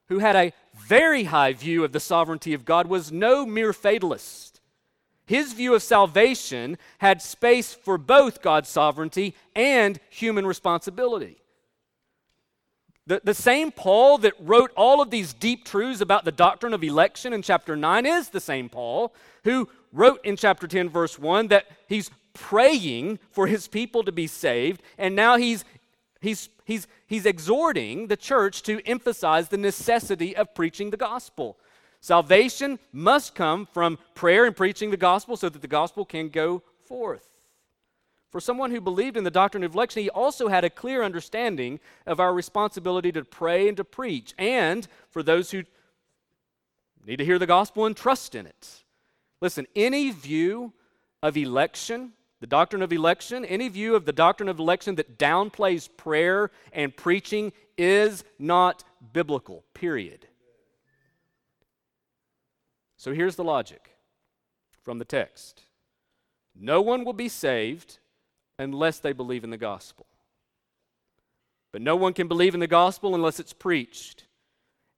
who 0.07 0.19
had 0.19 0.37
a 0.37 0.53
very 0.75 1.25
high 1.25 1.53
view 1.53 1.85
of 1.85 1.93
the 1.93 2.01
sovereignty 2.01 2.55
of 2.55 2.65
God, 2.65 2.87
was 2.87 3.13
no 3.13 3.45
mere 3.45 3.73
fatalist. 3.73 4.61
His 5.27 5.53
view 5.53 5.75
of 5.75 5.83
salvation 5.83 6.79
had 6.99 7.23
space 7.23 7.73
for 7.73 7.99
both 7.99 8.43
God's 8.43 8.69
sovereignty 8.69 9.37
and 9.55 10.01
human 10.09 10.47
responsibility. 10.47 11.37
The, 13.07 13.21
the 13.25 13.35
same 13.35 13.73
Paul 13.73 14.19
that 14.19 14.35
wrote 14.39 14.71
all 14.77 15.01
of 15.01 15.11
these 15.11 15.33
deep 15.33 15.65
truths 15.65 16.01
about 16.01 16.25
the 16.25 16.33
doctrine 16.33 16.75
of 16.75 16.85
election 16.85 17.33
in 17.33 17.43
chapter 17.43 17.77
9 17.77 18.07
is 18.07 18.29
the 18.29 18.41
same 18.41 18.69
Paul 18.69 19.15
who 19.45 19.69
wrote 19.93 20.25
in 20.25 20.37
chapter 20.37 20.67
10, 20.67 20.89
verse 20.89 21.19
1, 21.19 21.49
that 21.49 21.67
he's 21.89 22.11
praying 22.33 23.19
for 23.31 23.47
his 23.47 23.69
people 23.69 24.03
to 24.05 24.13
be 24.13 24.27
saved, 24.27 24.83
and 24.99 25.17
now 25.17 25.37
he's, 25.37 25.65
he's, 26.21 26.49
he's, 26.65 26.87
he's 27.07 27.27
exhorting 27.27 28.07
the 28.07 28.17
church 28.17 28.63
to 28.63 28.81
emphasize 28.87 29.49
the 29.49 29.57
necessity 29.57 30.37
of 30.37 30.55
preaching 30.55 30.91
the 30.91 30.97
gospel. 30.97 31.59
Salvation 32.01 32.79
must 32.93 33.35
come 33.35 33.67
from 33.67 33.99
prayer 34.15 34.45
and 34.47 34.57
preaching 34.57 34.91
the 34.91 34.97
gospel 34.97 35.37
so 35.37 35.49
that 35.49 35.63
the 35.63 35.69
gospel 35.69 36.05
can 36.05 36.29
go 36.29 36.63
forth. 36.87 37.30
For 38.31 38.41
someone 38.41 38.71
who 38.71 38.81
believed 38.81 39.17
in 39.17 39.25
the 39.25 39.31
doctrine 39.31 39.65
of 39.65 39.75
election, 39.75 40.03
he 40.03 40.11
also 40.11 40.49
had 40.49 40.65
a 40.65 40.71
clear 40.71 41.03
understanding 41.03 41.81
of 42.07 42.21
our 42.21 42.33
responsibility 42.33 43.11
to 43.13 43.25
pray 43.25 43.67
and 43.67 43.77
to 43.77 43.85
preach, 43.85 44.35
and 44.39 44.87
for 45.09 45.23
those 45.23 45.51
who 45.51 45.65
need 47.05 47.17
to 47.17 47.25
hear 47.25 47.39
the 47.41 47.47
gospel 47.47 47.87
and 47.87 47.97
trust 47.97 48.37
in 48.37 48.47
it. 48.47 48.85
Listen, 49.41 49.67
any 49.75 50.11
view 50.11 50.73
of 51.23 51.37
election, 51.37 52.13
the 52.41 52.47
doctrine 52.47 52.83
of 52.83 52.93
election, 52.93 53.45
any 53.45 53.69
view 53.69 53.97
of 53.97 54.05
the 54.05 54.13
doctrine 54.13 54.49
of 54.49 54.61
election 54.61 54.95
that 54.95 55.19
downplays 55.19 55.89
prayer 55.97 56.51
and 56.73 56.97
preaching 56.97 57.53
is 57.77 58.23
not 58.39 58.85
biblical, 59.13 59.65
period. 59.75 60.27
So 62.97 63.13
here's 63.13 63.37
the 63.37 63.45
logic 63.45 63.91
from 64.83 64.99
the 64.99 65.05
text 65.05 65.63
No 66.55 66.81
one 66.81 67.05
will 67.05 67.15
be 67.15 67.29
saved 67.29 67.99
unless 68.61 68.99
they 68.99 69.13
believe 69.13 69.43
in 69.43 69.51
the 69.51 69.57
gospel. 69.57 70.07
But 71.73 71.83
no 71.83 71.97
one 71.97 72.13
can 72.13 72.29
believe 72.29 72.55
in 72.55 72.61
the 72.61 72.67
gospel 72.67 73.15
unless 73.15 73.41
it's 73.41 73.53
preached. 73.53 74.25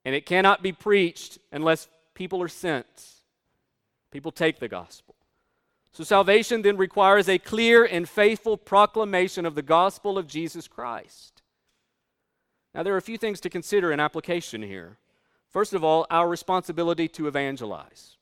And 0.05 0.15
it 0.15 0.27
cannot 0.27 0.63
be 0.63 0.73
preached 0.73 1.39
unless 1.53 1.89
people 2.15 2.43
are 2.43 2.49
sent. 2.49 2.87
People 4.11 4.33
take 4.33 4.59
the 4.59 4.69
gospel. 4.69 5.15
So 5.93 6.03
salvation 6.03 6.63
then 6.63 6.77
requires 6.77 7.29
a 7.29 7.39
clear 7.39 7.85
and 7.85 8.09
faithful 8.09 8.57
proclamation 8.57 9.47
of 9.47 9.55
the 9.55 9.63
gospel 9.63 10.19
of 10.19 10.27
Jesus 10.27 10.67
Christ. 10.67 11.43
Now, 12.75 12.83
there 12.83 12.95
are 12.95 12.99
a 12.99 13.03
few 13.03 13.19
things 13.19 13.41
to 13.41 13.51
consider 13.51 13.93
in 13.93 14.01
application 14.01 14.63
here. 14.63 14.97
First 15.51 15.75
of 15.75 15.85
all, 15.85 16.07
our 16.11 16.29
responsibility 16.29 17.07
to 17.09 17.29
evangelize. 17.29 18.17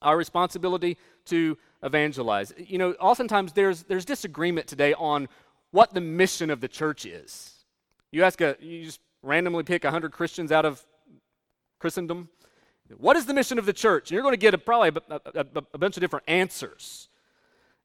Our 0.00 0.16
responsibility 0.16 0.96
to 1.26 1.58
evangelize. 1.84 2.52
You 2.56 2.78
know, 2.78 2.92
oftentimes 2.94 3.52
there's, 3.52 3.84
there's 3.84 4.04
disagreement 4.04 4.66
today 4.66 4.94
on 4.94 5.28
what 5.70 5.92
the 5.92 6.00
mission 6.00 6.50
of 6.50 6.60
the 6.60 6.68
church 6.68 7.04
is. 7.04 7.52
You 8.10 8.24
ask 8.24 8.40
a, 8.40 8.56
you 8.60 8.84
just 8.84 9.00
randomly 9.22 9.64
pick 9.64 9.84
100 9.84 10.12
Christians 10.12 10.50
out 10.50 10.64
of 10.64 10.84
Christendom. 11.78 12.28
What 12.96 13.16
is 13.16 13.26
the 13.26 13.34
mission 13.34 13.58
of 13.58 13.66
the 13.66 13.72
church? 13.72 14.10
And 14.10 14.14
you're 14.14 14.22
going 14.22 14.34
to 14.34 14.38
get 14.38 14.54
a, 14.54 14.58
probably 14.58 15.00
a, 15.08 15.20
a, 15.34 15.46
a, 15.72 15.78
bunch 15.78 15.96
of 15.96 16.00
different 16.00 16.24
answers. 16.28 17.08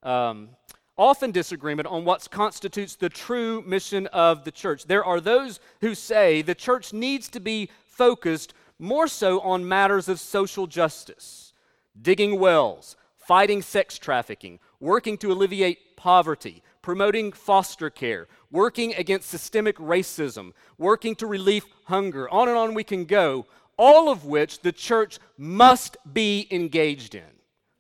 Um, 0.04 0.50
often 0.98 1.32
disagreement 1.32 1.88
on 1.88 2.06
what 2.06 2.30
constitutes 2.30 2.96
the 2.96 3.10
true 3.10 3.62
mission 3.66 4.08
of 4.08 4.44
the 4.44 4.52
church. 4.52 4.86
There 4.86 5.04
are 5.04 5.22
those 5.22 5.60
who 5.82 5.96
say 5.96 6.42
the 6.42 6.56
church 6.56 6.94
needs 6.94 7.30
to 7.30 7.40
be 7.40 7.70
focused 7.86 8.54
more 8.78 9.08
so 9.08 9.40
on 9.42 9.68
matters 9.68 10.10
of 10.10 10.20
social 10.20 10.68
justice, 10.68 11.54
digging 12.02 12.40
wells, 12.40 12.96
fighting 13.30 13.62
sex 13.62 14.00
trafficking, 14.00 14.58
working 14.80 15.16
to 15.16 15.32
alleviate 15.32 15.96
poverty, 15.96 16.64
promoting 16.82 17.32
foster 17.32 17.88
care, 17.88 18.28
working 18.50 18.92
against 18.96 19.30
systemic 19.30 19.78
racism, 19.78 20.52
working 20.80 21.14
to 21.14 21.28
relieve 21.28 21.64
hunger. 21.84 22.28
On 22.32 22.48
and 22.48 22.58
on 22.58 22.74
we 22.74 22.84
can 22.84 23.06
go, 23.06 23.46
all 23.78 24.10
of 24.10 24.26
which 24.26 24.62
the 24.62 24.72
church 24.72 25.20
must 25.38 25.96
be 26.12 26.48
engaged 26.50 27.14
in. 27.14 27.32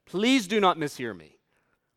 Please 0.06 0.46
do 0.46 0.60
not 0.60 0.78
mishear 0.78 1.18
me. 1.18 1.40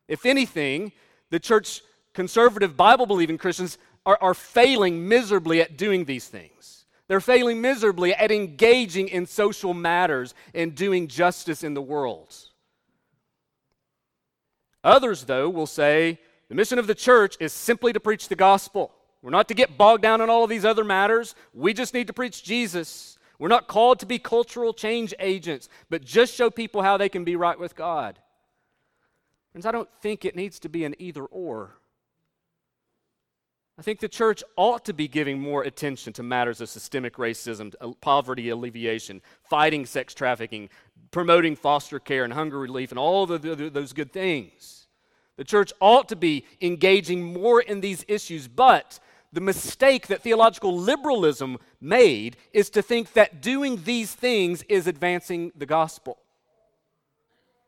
If 0.09 0.25
anything, 0.25 0.90
the 1.28 1.38
church, 1.38 1.82
conservative 2.14 2.75
Bible 2.75 3.04
believing 3.04 3.37
Christians, 3.37 3.76
are, 4.06 4.16
are 4.23 4.32
failing 4.32 5.06
miserably 5.06 5.61
at 5.61 5.76
doing 5.76 6.06
these 6.06 6.26
things. 6.26 6.87
They're 7.06 7.21
failing 7.21 7.61
miserably 7.61 8.14
at 8.14 8.32
engaging 8.32 9.09
in 9.09 9.26
social 9.26 9.75
matters 9.75 10.32
and 10.54 10.75
doing 10.75 11.06
justice 11.06 11.62
in 11.62 11.75
the 11.75 11.82
world. 11.82 12.35
Others, 14.85 15.25
though, 15.25 15.49
will 15.49 15.67
say 15.67 16.19
the 16.49 16.55
mission 16.55 16.79
of 16.79 16.87
the 16.87 16.95
church 16.95 17.37
is 17.41 17.53
simply 17.53 17.93
to 17.93 18.01
preach 18.01 18.29
the 18.29 18.37
gospel. 18.37 18.93
We're 19.23 19.31
not 19.31 19.49
to 19.49 19.55
get 19.55 19.79
bogged 19.79 20.03
down 20.03 20.21
in 20.21 20.29
all 20.29 20.45
of 20.45 20.51
these 20.51 20.65
other 20.65 20.85
matters. 20.85 21.35
We 21.55 21.73
just 21.73 21.95
need 21.95 22.09
to 22.09 22.12
preach 22.12 22.43
Jesus. 22.43 23.19
We're 23.39 23.49
not 23.49 23.69
called 23.69 24.01
to 24.01 24.07
be 24.07 24.19
cultural 24.19 24.73
change 24.73 25.15
agents, 25.19 25.69
but 25.89 26.05
just 26.05 26.35
show 26.35 26.51
people 26.51 26.83
how 26.83 26.97
they 26.97 27.09
can 27.09 27.25
be 27.25 27.37
right 27.37 27.59
with 27.59 27.77
God. 27.77 28.19
Friends, 29.53 29.67
I 29.67 29.71
don't 29.71 29.89
think 30.01 30.25
it 30.25 30.35
needs 30.35 30.59
to 30.61 30.69
be 30.69 30.85
an 30.85 30.95
either 30.99 31.25
or. 31.25 31.77
I 33.79 33.83
think 33.83 34.00
the 34.00 34.09
church 34.09 34.45
ought 34.57 34.85
to 34.85 34.93
be 34.93 35.09
giving 35.09 35.41
more 35.41 35.62
attention 35.62 36.12
to 36.14 36.23
matters 36.23 36.61
of 36.61 36.69
systemic 36.69 37.17
racism, 37.17 37.73
poverty 38.00 38.50
alleviation, 38.50 39.23
fighting 39.49 39.87
sex 39.87 40.12
trafficking, 40.12 40.69
promoting 41.11 41.57
foster 41.57 41.99
care 41.99 42.25
and 42.25 42.33
hunger 42.33 42.59
relief 42.59 42.91
and 42.91 42.99
all 42.99 43.26
the, 43.26 43.38
the, 43.38 43.71
those 43.71 43.93
good 43.93 44.12
things. 44.12 44.87
The 45.37 45.45
church 45.45 45.73
ought 45.81 46.09
to 46.11 46.17
be 46.17 46.45
engaging 46.61 47.33
more 47.33 47.62
in 47.62 47.81
these 47.81 48.05
issues, 48.09 48.47
but 48.47 49.00
the 49.33 49.41
mistake 49.41 50.09
that 50.09 50.21
theological 50.21 50.76
liberalism 50.76 51.59
made 51.81 52.37
is 52.52 52.69
to 52.71 52.83
think 52.83 53.14
that 53.14 53.41
doing 53.41 53.83
these 53.85 54.14
things 54.14 54.62
is 54.64 54.87
advancing 54.87 55.50
the 55.57 55.64
gospel. 55.64 56.19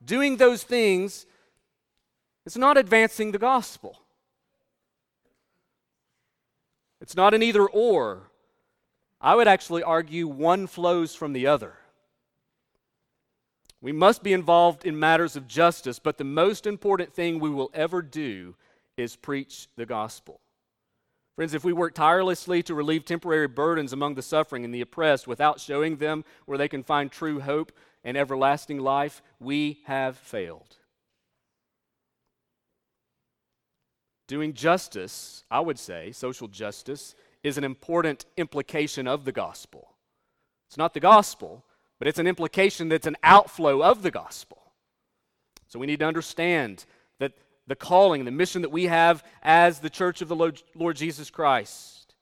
Doing 0.04 0.36
those 0.36 0.62
things 0.62 1.24
is 2.44 2.58
not 2.58 2.76
advancing 2.76 3.32
the 3.32 3.38
gospel. 3.38 4.03
It's 7.04 7.16
not 7.16 7.34
an 7.34 7.42
either 7.42 7.66
or. 7.66 8.30
I 9.20 9.34
would 9.34 9.46
actually 9.46 9.82
argue 9.82 10.26
one 10.26 10.66
flows 10.66 11.14
from 11.14 11.34
the 11.34 11.46
other. 11.46 11.74
We 13.82 13.92
must 13.92 14.22
be 14.22 14.32
involved 14.32 14.86
in 14.86 14.98
matters 14.98 15.36
of 15.36 15.46
justice, 15.46 15.98
but 15.98 16.16
the 16.16 16.24
most 16.24 16.66
important 16.66 17.12
thing 17.12 17.40
we 17.40 17.50
will 17.50 17.70
ever 17.74 18.00
do 18.00 18.54
is 18.96 19.16
preach 19.16 19.68
the 19.76 19.84
gospel. 19.84 20.40
Friends, 21.36 21.52
if 21.52 21.62
we 21.62 21.74
work 21.74 21.92
tirelessly 21.94 22.62
to 22.62 22.74
relieve 22.74 23.04
temporary 23.04 23.48
burdens 23.48 23.92
among 23.92 24.14
the 24.14 24.22
suffering 24.22 24.64
and 24.64 24.74
the 24.74 24.80
oppressed 24.80 25.28
without 25.28 25.60
showing 25.60 25.98
them 25.98 26.24
where 26.46 26.56
they 26.56 26.68
can 26.68 26.82
find 26.82 27.12
true 27.12 27.38
hope 27.38 27.70
and 28.02 28.16
everlasting 28.16 28.78
life, 28.78 29.20
we 29.38 29.80
have 29.84 30.16
failed. 30.16 30.78
Doing 34.26 34.54
justice, 34.54 35.44
I 35.50 35.60
would 35.60 35.78
say, 35.78 36.12
social 36.12 36.48
justice, 36.48 37.14
is 37.42 37.58
an 37.58 37.64
important 37.64 38.24
implication 38.36 39.06
of 39.06 39.24
the 39.24 39.32
gospel. 39.32 39.90
It's 40.68 40.78
not 40.78 40.94
the 40.94 41.00
gospel, 41.00 41.64
but 41.98 42.08
it's 42.08 42.18
an 42.18 42.26
implication 42.26 42.88
that's 42.88 43.06
an 43.06 43.16
outflow 43.22 43.82
of 43.82 44.02
the 44.02 44.10
gospel. 44.10 44.62
So 45.68 45.78
we 45.78 45.86
need 45.86 46.00
to 46.00 46.06
understand 46.06 46.84
that 47.18 47.32
the 47.66 47.76
calling, 47.76 48.24
the 48.24 48.30
mission 48.30 48.62
that 48.62 48.72
we 48.72 48.84
have 48.84 49.22
as 49.42 49.80
the 49.80 49.90
church 49.90 50.22
of 50.22 50.28
the 50.28 50.52
Lord 50.74 50.96
Jesus 50.96 51.30
Christ. 51.30 52.14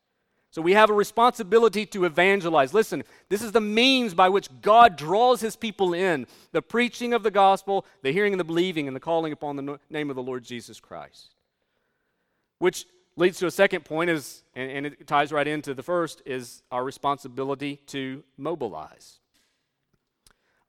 So 0.50 0.60
we 0.60 0.74
have 0.74 0.90
a 0.90 0.94
responsibility 0.94 1.86
to 1.86 2.04
evangelize. 2.04 2.74
Listen, 2.74 3.04
this 3.30 3.42
is 3.42 3.52
the 3.52 3.60
means 3.60 4.12
by 4.12 4.28
which 4.28 4.48
God 4.60 4.96
draws 4.96 5.40
his 5.40 5.56
people 5.56 5.94
in 5.94 6.26
the 6.52 6.60
preaching 6.60 7.14
of 7.14 7.22
the 7.22 7.30
gospel, 7.30 7.86
the 8.02 8.12
hearing 8.12 8.34
and 8.34 8.40
the 8.40 8.44
believing, 8.44 8.86
and 8.86 8.94
the 8.94 9.00
calling 9.00 9.32
upon 9.32 9.56
the 9.56 9.78
name 9.88 10.10
of 10.10 10.16
the 10.16 10.22
Lord 10.22 10.44
Jesus 10.44 10.78
Christ. 10.78 11.34
Which 12.62 12.86
leads 13.16 13.38
to 13.40 13.46
a 13.46 13.50
second 13.50 13.84
point 13.84 14.08
is 14.08 14.44
and, 14.54 14.70
and 14.70 14.86
it 14.86 15.06
ties 15.06 15.32
right 15.32 15.48
into 15.48 15.74
the 15.74 15.82
first 15.82 16.22
is 16.24 16.62
our 16.70 16.84
responsibility 16.84 17.80
to 17.86 18.22
mobilize 18.36 19.18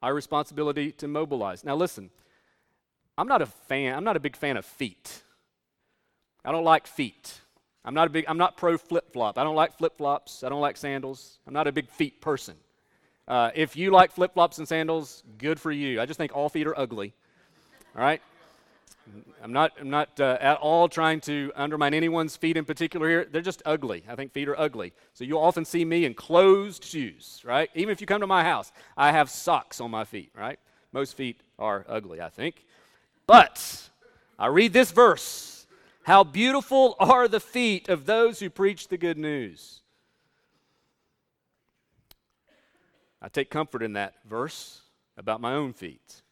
our 0.04 0.12
responsibility 0.12 0.92
to 0.92 1.08
mobilize. 1.08 1.64
Now, 1.64 1.76
listen, 1.76 2.10
I'm 3.16 3.26
not 3.26 3.40
a 3.40 3.46
fan, 3.46 3.96
I'm 3.96 4.04
not 4.04 4.16
a 4.16 4.20
big 4.20 4.36
fan 4.36 4.58
of 4.58 4.66
feet. 4.66 5.22
I 6.44 6.52
don't 6.52 6.64
like 6.64 6.86
feet. 6.86 7.40
I'm 7.86 7.94
not 7.94 8.08
a 8.08 8.10
big, 8.10 8.26
I'm 8.28 8.36
not 8.36 8.58
pro 8.58 8.76
flip 8.76 9.10
flop. 9.14 9.38
I 9.38 9.44
don't 9.44 9.56
like 9.56 9.78
flip 9.78 9.96
flops. 9.96 10.44
I 10.44 10.50
don't 10.50 10.60
like 10.60 10.76
sandals. 10.76 11.38
I'm 11.46 11.54
not 11.54 11.66
a 11.66 11.72
big 11.72 11.88
feet 11.88 12.20
person. 12.20 12.54
Uh, 13.26 13.50
if 13.54 13.76
you 13.76 13.90
like 13.90 14.12
flip 14.12 14.34
flops 14.34 14.58
and 14.58 14.68
sandals, 14.68 15.22
good 15.38 15.58
for 15.58 15.72
you. 15.72 16.02
I 16.02 16.04
just 16.04 16.18
think 16.18 16.36
all 16.36 16.50
feet 16.50 16.66
are 16.66 16.78
ugly. 16.78 17.14
All 17.96 18.02
right? 18.02 18.20
I'm 19.42 19.52
not, 19.52 19.72
I'm 19.78 19.90
not 19.90 20.18
uh, 20.18 20.38
at 20.40 20.56
all 20.58 20.88
trying 20.88 21.20
to 21.22 21.52
undermine 21.54 21.92
anyone's 21.92 22.36
feet 22.36 22.56
in 22.56 22.64
particular 22.64 23.08
here. 23.08 23.24
They're 23.30 23.42
just 23.42 23.62
ugly. 23.66 24.02
I 24.08 24.14
think 24.14 24.32
feet 24.32 24.48
are 24.48 24.58
ugly. 24.58 24.92
So 25.12 25.24
you'll 25.24 25.42
often 25.42 25.64
see 25.64 25.84
me 25.84 26.04
in 26.06 26.14
closed 26.14 26.82
shoes, 26.82 27.42
right? 27.44 27.70
Even 27.74 27.92
if 27.92 28.00
you 28.00 28.06
come 28.06 28.22
to 28.22 28.26
my 28.26 28.42
house, 28.42 28.72
I 28.96 29.12
have 29.12 29.28
socks 29.28 29.80
on 29.80 29.90
my 29.90 30.04
feet, 30.04 30.30
right? 30.34 30.58
Most 30.92 31.16
feet 31.16 31.40
are 31.58 31.84
ugly, 31.88 32.22
I 32.22 32.30
think. 32.30 32.64
But 33.26 33.90
I 34.38 34.46
read 34.46 34.72
this 34.72 34.90
verse 34.90 35.66
How 36.04 36.24
beautiful 36.24 36.96
are 36.98 37.28
the 37.28 37.40
feet 37.40 37.88
of 37.88 38.06
those 38.06 38.40
who 38.40 38.48
preach 38.48 38.88
the 38.88 38.96
good 38.96 39.18
news. 39.18 39.80
I 43.20 43.28
take 43.28 43.50
comfort 43.50 43.82
in 43.82 43.94
that 43.94 44.14
verse 44.28 44.82
about 45.16 45.40
my 45.40 45.54
own 45.54 45.72
feet. 45.72 46.22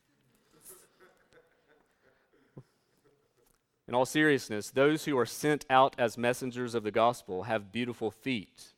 In 3.92 3.96
all 3.96 4.06
seriousness, 4.06 4.70
those 4.70 5.04
who 5.04 5.18
are 5.18 5.26
sent 5.26 5.66
out 5.68 5.94
as 5.98 6.16
messengers 6.16 6.74
of 6.74 6.82
the 6.82 6.90
gospel 6.90 7.42
have 7.42 7.70
beautiful 7.70 8.10
feet 8.10 8.72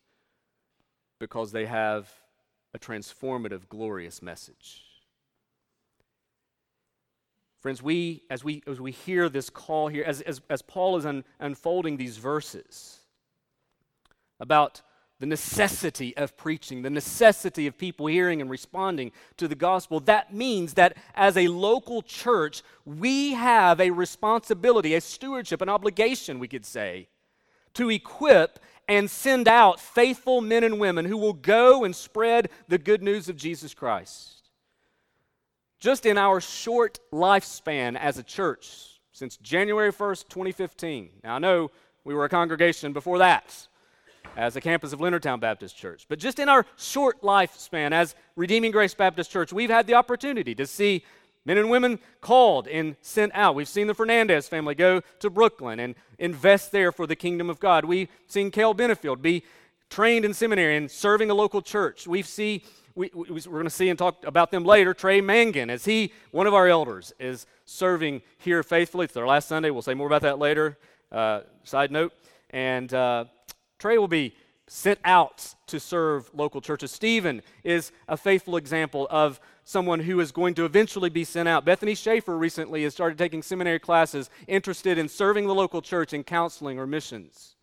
because 1.20 1.52
they 1.52 1.66
have 1.66 2.10
a 2.74 2.80
transformative, 2.80 3.68
glorious 3.68 4.22
message. 4.22 4.82
Friends, 7.60 7.80
we 7.80 8.24
as 8.28 8.42
we 8.42 8.64
as 8.66 8.80
we 8.80 8.90
hear 8.90 9.28
this 9.28 9.50
call 9.50 9.86
here, 9.86 10.02
as 10.02 10.20
as, 10.22 10.40
as 10.50 10.62
Paul 10.62 10.96
is 10.96 11.06
un, 11.06 11.22
unfolding 11.38 11.96
these 11.96 12.16
verses 12.16 12.98
about 14.40 14.82
the 15.24 15.30
necessity 15.30 16.14
of 16.18 16.36
preaching, 16.36 16.82
the 16.82 16.90
necessity 16.90 17.66
of 17.66 17.78
people 17.78 18.06
hearing 18.06 18.42
and 18.42 18.50
responding 18.50 19.10
to 19.38 19.48
the 19.48 19.54
gospel, 19.54 19.98
that 20.00 20.34
means 20.34 20.74
that 20.74 20.98
as 21.14 21.34
a 21.38 21.48
local 21.48 22.02
church, 22.02 22.62
we 22.84 23.32
have 23.32 23.80
a 23.80 23.88
responsibility, 23.88 24.94
a 24.94 25.00
stewardship, 25.00 25.62
an 25.62 25.70
obligation, 25.70 26.38
we 26.38 26.46
could 26.46 26.66
say, 26.66 27.08
to 27.72 27.88
equip 27.90 28.58
and 28.86 29.10
send 29.10 29.48
out 29.48 29.80
faithful 29.80 30.42
men 30.42 30.62
and 30.62 30.78
women 30.78 31.06
who 31.06 31.16
will 31.16 31.32
go 31.32 31.84
and 31.84 31.96
spread 31.96 32.50
the 32.68 32.76
good 32.76 33.02
news 33.02 33.30
of 33.30 33.36
Jesus 33.38 33.72
Christ. 33.72 34.50
Just 35.78 36.04
in 36.04 36.18
our 36.18 36.38
short 36.38 37.00
lifespan 37.10 37.96
as 37.96 38.18
a 38.18 38.22
church, 38.22 39.00
since 39.12 39.38
January 39.38 39.90
1st, 39.90 40.28
2015. 40.28 41.08
Now, 41.24 41.36
I 41.36 41.38
know 41.38 41.70
we 42.04 42.12
were 42.12 42.26
a 42.26 42.28
congregation 42.28 42.92
before 42.92 43.16
that 43.16 43.68
as 44.36 44.56
a 44.56 44.60
campus 44.60 44.92
of 44.92 45.00
Leonardtown 45.00 45.40
Baptist 45.40 45.76
Church. 45.76 46.06
But 46.08 46.18
just 46.18 46.38
in 46.38 46.48
our 46.48 46.66
short 46.76 47.22
lifespan 47.22 47.92
as 47.92 48.14
Redeeming 48.36 48.70
Grace 48.70 48.94
Baptist 48.94 49.30
Church, 49.30 49.52
we've 49.52 49.70
had 49.70 49.86
the 49.86 49.94
opportunity 49.94 50.54
to 50.54 50.66
see 50.66 51.04
men 51.44 51.58
and 51.58 51.70
women 51.70 51.98
called 52.20 52.66
and 52.68 52.96
sent 53.02 53.32
out. 53.34 53.54
We've 53.54 53.68
seen 53.68 53.86
the 53.86 53.94
Fernandez 53.94 54.48
family 54.48 54.74
go 54.74 55.02
to 55.20 55.30
Brooklyn 55.30 55.80
and 55.80 55.94
invest 56.18 56.72
there 56.72 56.92
for 56.92 57.06
the 57.06 57.16
kingdom 57.16 57.50
of 57.50 57.60
God. 57.60 57.84
We've 57.84 58.08
seen 58.26 58.50
Cal 58.50 58.74
Benefield 58.74 59.22
be 59.22 59.44
trained 59.90 60.24
in 60.24 60.34
seminary 60.34 60.76
and 60.76 60.90
serving 60.90 61.30
a 61.30 61.34
local 61.34 61.62
church. 61.62 62.06
We've 62.06 62.26
seen 62.26 62.62
we, 62.96 63.10
we, 63.12 63.40
are 63.40 63.50
going 63.50 63.64
to 63.64 63.70
see 63.70 63.88
and 63.88 63.98
talk 63.98 64.24
about 64.24 64.52
them 64.52 64.64
later. 64.64 64.94
Trey 64.94 65.20
Mangan, 65.20 65.68
as 65.68 65.84
he, 65.84 66.12
one 66.30 66.46
of 66.46 66.54
our 66.54 66.68
elders, 66.68 67.12
is 67.18 67.44
serving 67.64 68.22
here 68.38 68.62
faithfully. 68.62 69.04
It's 69.04 69.14
their 69.14 69.26
last 69.26 69.48
Sunday. 69.48 69.70
We'll 69.70 69.82
say 69.82 69.94
more 69.94 70.06
about 70.06 70.22
that 70.22 70.38
later. 70.38 70.78
Uh, 71.10 71.40
side 71.64 71.90
note. 71.90 72.12
And 72.50 72.94
uh, 72.94 73.24
Trey 73.78 73.98
will 73.98 74.08
be 74.08 74.34
sent 74.66 74.98
out 75.04 75.54
to 75.66 75.78
serve 75.78 76.30
local 76.32 76.60
churches. 76.60 76.90
Stephen 76.90 77.42
is 77.64 77.92
a 78.08 78.16
faithful 78.16 78.56
example 78.56 79.06
of 79.10 79.38
someone 79.64 80.00
who 80.00 80.20
is 80.20 80.32
going 80.32 80.54
to 80.54 80.64
eventually 80.64 81.10
be 81.10 81.24
sent 81.24 81.48
out. 81.48 81.64
Bethany 81.64 81.94
Schaefer 81.94 82.36
recently 82.36 82.82
has 82.84 82.94
started 82.94 83.18
taking 83.18 83.42
seminary 83.42 83.78
classes 83.78 84.30
interested 84.46 84.98
in 84.98 85.08
serving 85.08 85.46
the 85.46 85.54
local 85.54 85.82
church 85.82 86.12
in 86.12 86.24
counseling 86.24 86.78
or 86.78 86.86
missions. 86.86 87.56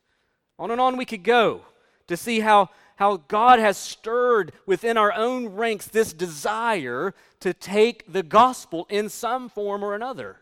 On 0.59 0.69
and 0.71 0.81
on 0.81 0.97
we 0.97 1.05
could 1.05 1.23
go 1.23 1.61
to 2.07 2.17
see 2.17 2.39
how, 2.39 2.69
how 2.97 3.17
God 3.17 3.59
has 3.59 3.77
stirred 3.77 4.51
within 4.65 4.97
our 4.97 5.13
own 5.13 5.47
ranks 5.49 5.87
this 5.87 6.13
desire 6.13 7.13
to 7.39 7.53
take 7.53 8.11
the 8.11 8.23
gospel 8.23 8.85
in 8.89 9.09
some 9.09 9.49
form 9.49 9.83
or 9.83 9.95
another. 9.95 10.37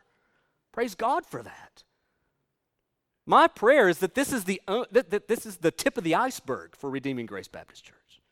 Praise 0.72 0.96
God 0.96 1.26
for 1.26 1.42
that. 1.44 1.84
My 3.30 3.46
prayer 3.46 3.88
is 3.88 4.00
that 4.00 4.16
this 4.16 4.34
is 4.34 4.46
the, 4.46 4.60
uh, 4.68 4.86
that, 4.92 5.12
that 5.12 5.28
this 5.28 5.46
is 5.46 5.58
the 5.58 5.70
tip 5.70 6.00
of 6.00 6.04
the 6.04 6.16
iceberg 6.16 6.76
for 6.76 6.90
Redeeming 6.90 7.28
Grace 7.28 7.48
Baptist 7.48 7.86
Church. 7.86 8.24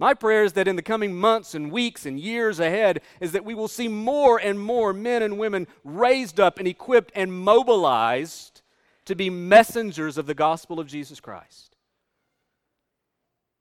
My 0.00 0.14
prayer 0.14 0.42
is 0.42 0.54
that 0.54 0.66
in 0.66 0.74
the 0.74 0.82
coming 0.82 1.14
months 1.14 1.54
and 1.54 1.70
weeks 1.70 2.06
and 2.06 2.18
years 2.18 2.58
ahead 2.58 3.02
is 3.20 3.30
that 3.30 3.44
we 3.44 3.54
will 3.54 3.68
see 3.68 3.86
more 3.86 4.36
and 4.36 4.58
more 4.58 4.92
men 4.92 5.22
and 5.22 5.38
women 5.38 5.68
raised 5.84 6.40
up 6.40 6.58
and 6.58 6.66
equipped 6.66 7.12
and 7.14 7.32
mobilized 7.32 8.62
to 9.04 9.14
be 9.14 9.30
messengers 9.30 10.18
of 10.18 10.26
the 10.26 10.34
gospel 10.34 10.80
of 10.80 10.88
Jesus 10.88 11.20
Christ. 11.20 11.76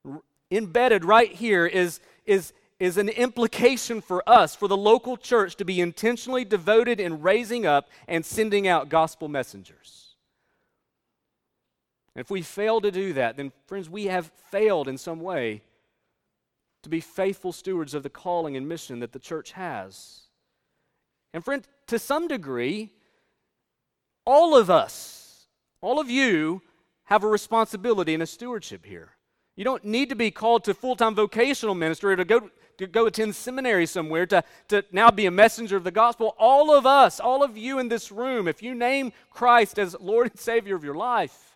R- 0.04 0.23
embedded 0.49 1.06
right 1.06 1.32
here 1.32 1.67
is, 1.67 1.99
is, 2.25 2.54
is 2.80 2.97
an 2.97 3.10
implication 3.10 4.01
for 4.01 4.28
us, 4.28 4.56
for 4.56 4.67
the 4.67 4.75
local 4.75 5.15
church, 5.15 5.58
to 5.58 5.63
be 5.63 5.80
intentionally 5.80 6.43
devoted 6.43 6.99
in 6.99 7.21
raising 7.21 7.67
up 7.67 7.88
and 8.08 8.25
sending 8.25 8.67
out 8.67 8.89
gospel 8.89 9.28
messengers. 9.28 10.05
And 12.15 12.23
if 12.23 12.32
we 12.32 12.41
fail 12.41 12.80
to 12.82 12.91
do 12.91 13.13
that, 13.13 13.36
then, 13.36 13.51
friends, 13.67 13.89
we 13.89 14.06
have 14.06 14.32
failed 14.49 14.88
in 14.88 14.97
some 14.97 15.19
way 15.19 15.62
to 16.84 16.89
be 16.89 17.01
faithful 17.01 17.51
stewards 17.51 17.93
of 17.93 18.04
the 18.04 18.10
calling 18.10 18.56
and 18.56 18.67
mission 18.67 18.99
that 18.99 19.12
the 19.12 19.19
church 19.19 19.51
has. 19.51 20.21
And, 21.34 21.43
friend, 21.43 21.67
to 21.88 21.99
some 21.99 22.28
degree, 22.28 22.91
all 24.25 24.56
of 24.56 24.69
us, 24.69 25.47
all 25.82 25.99
of 25.99 26.10
you, 26.10 26.62
have 27.06 27.23
a 27.23 27.28
responsibility 27.28 28.13
and 28.13 28.23
a 28.23 28.28
stewardship 28.28 28.86
here. 28.86 29.12
You 29.56 29.63
don't 29.63 29.86
need 29.86 30.10
to 30.10 30.15
be 30.15 30.32
called 30.32 30.63
to 30.65 30.73
full 30.73 30.95
time 30.95 31.15
vocational 31.15 31.75
ministry 31.75 32.13
or 32.13 32.17
to 32.17 32.25
go, 32.25 32.49
to 32.78 32.88
go 32.88 33.06
attend 33.06 33.36
seminary 33.36 33.86
somewhere 33.86 34.25
to, 34.28 34.43
to 34.69 34.84
now 34.91 35.12
be 35.12 35.25
a 35.25 35.32
messenger 35.32 35.78
of 35.78 35.84
the 35.84 35.91
gospel. 35.91 36.36
All 36.38 36.75
of 36.75 36.86
us, 36.86 37.19
all 37.19 37.43
of 37.43 37.58
you 37.58 37.80
in 37.80 37.89
this 37.89 38.12
room, 38.12 38.47
if 38.47 38.62
you 38.62 38.75
name 38.75 39.13
Christ 39.30 39.80
as 39.80 39.95
Lord 39.99 40.32
and 40.32 40.39
Savior 40.39 40.75
of 40.75 40.84
your 40.84 40.95
life, 40.95 41.55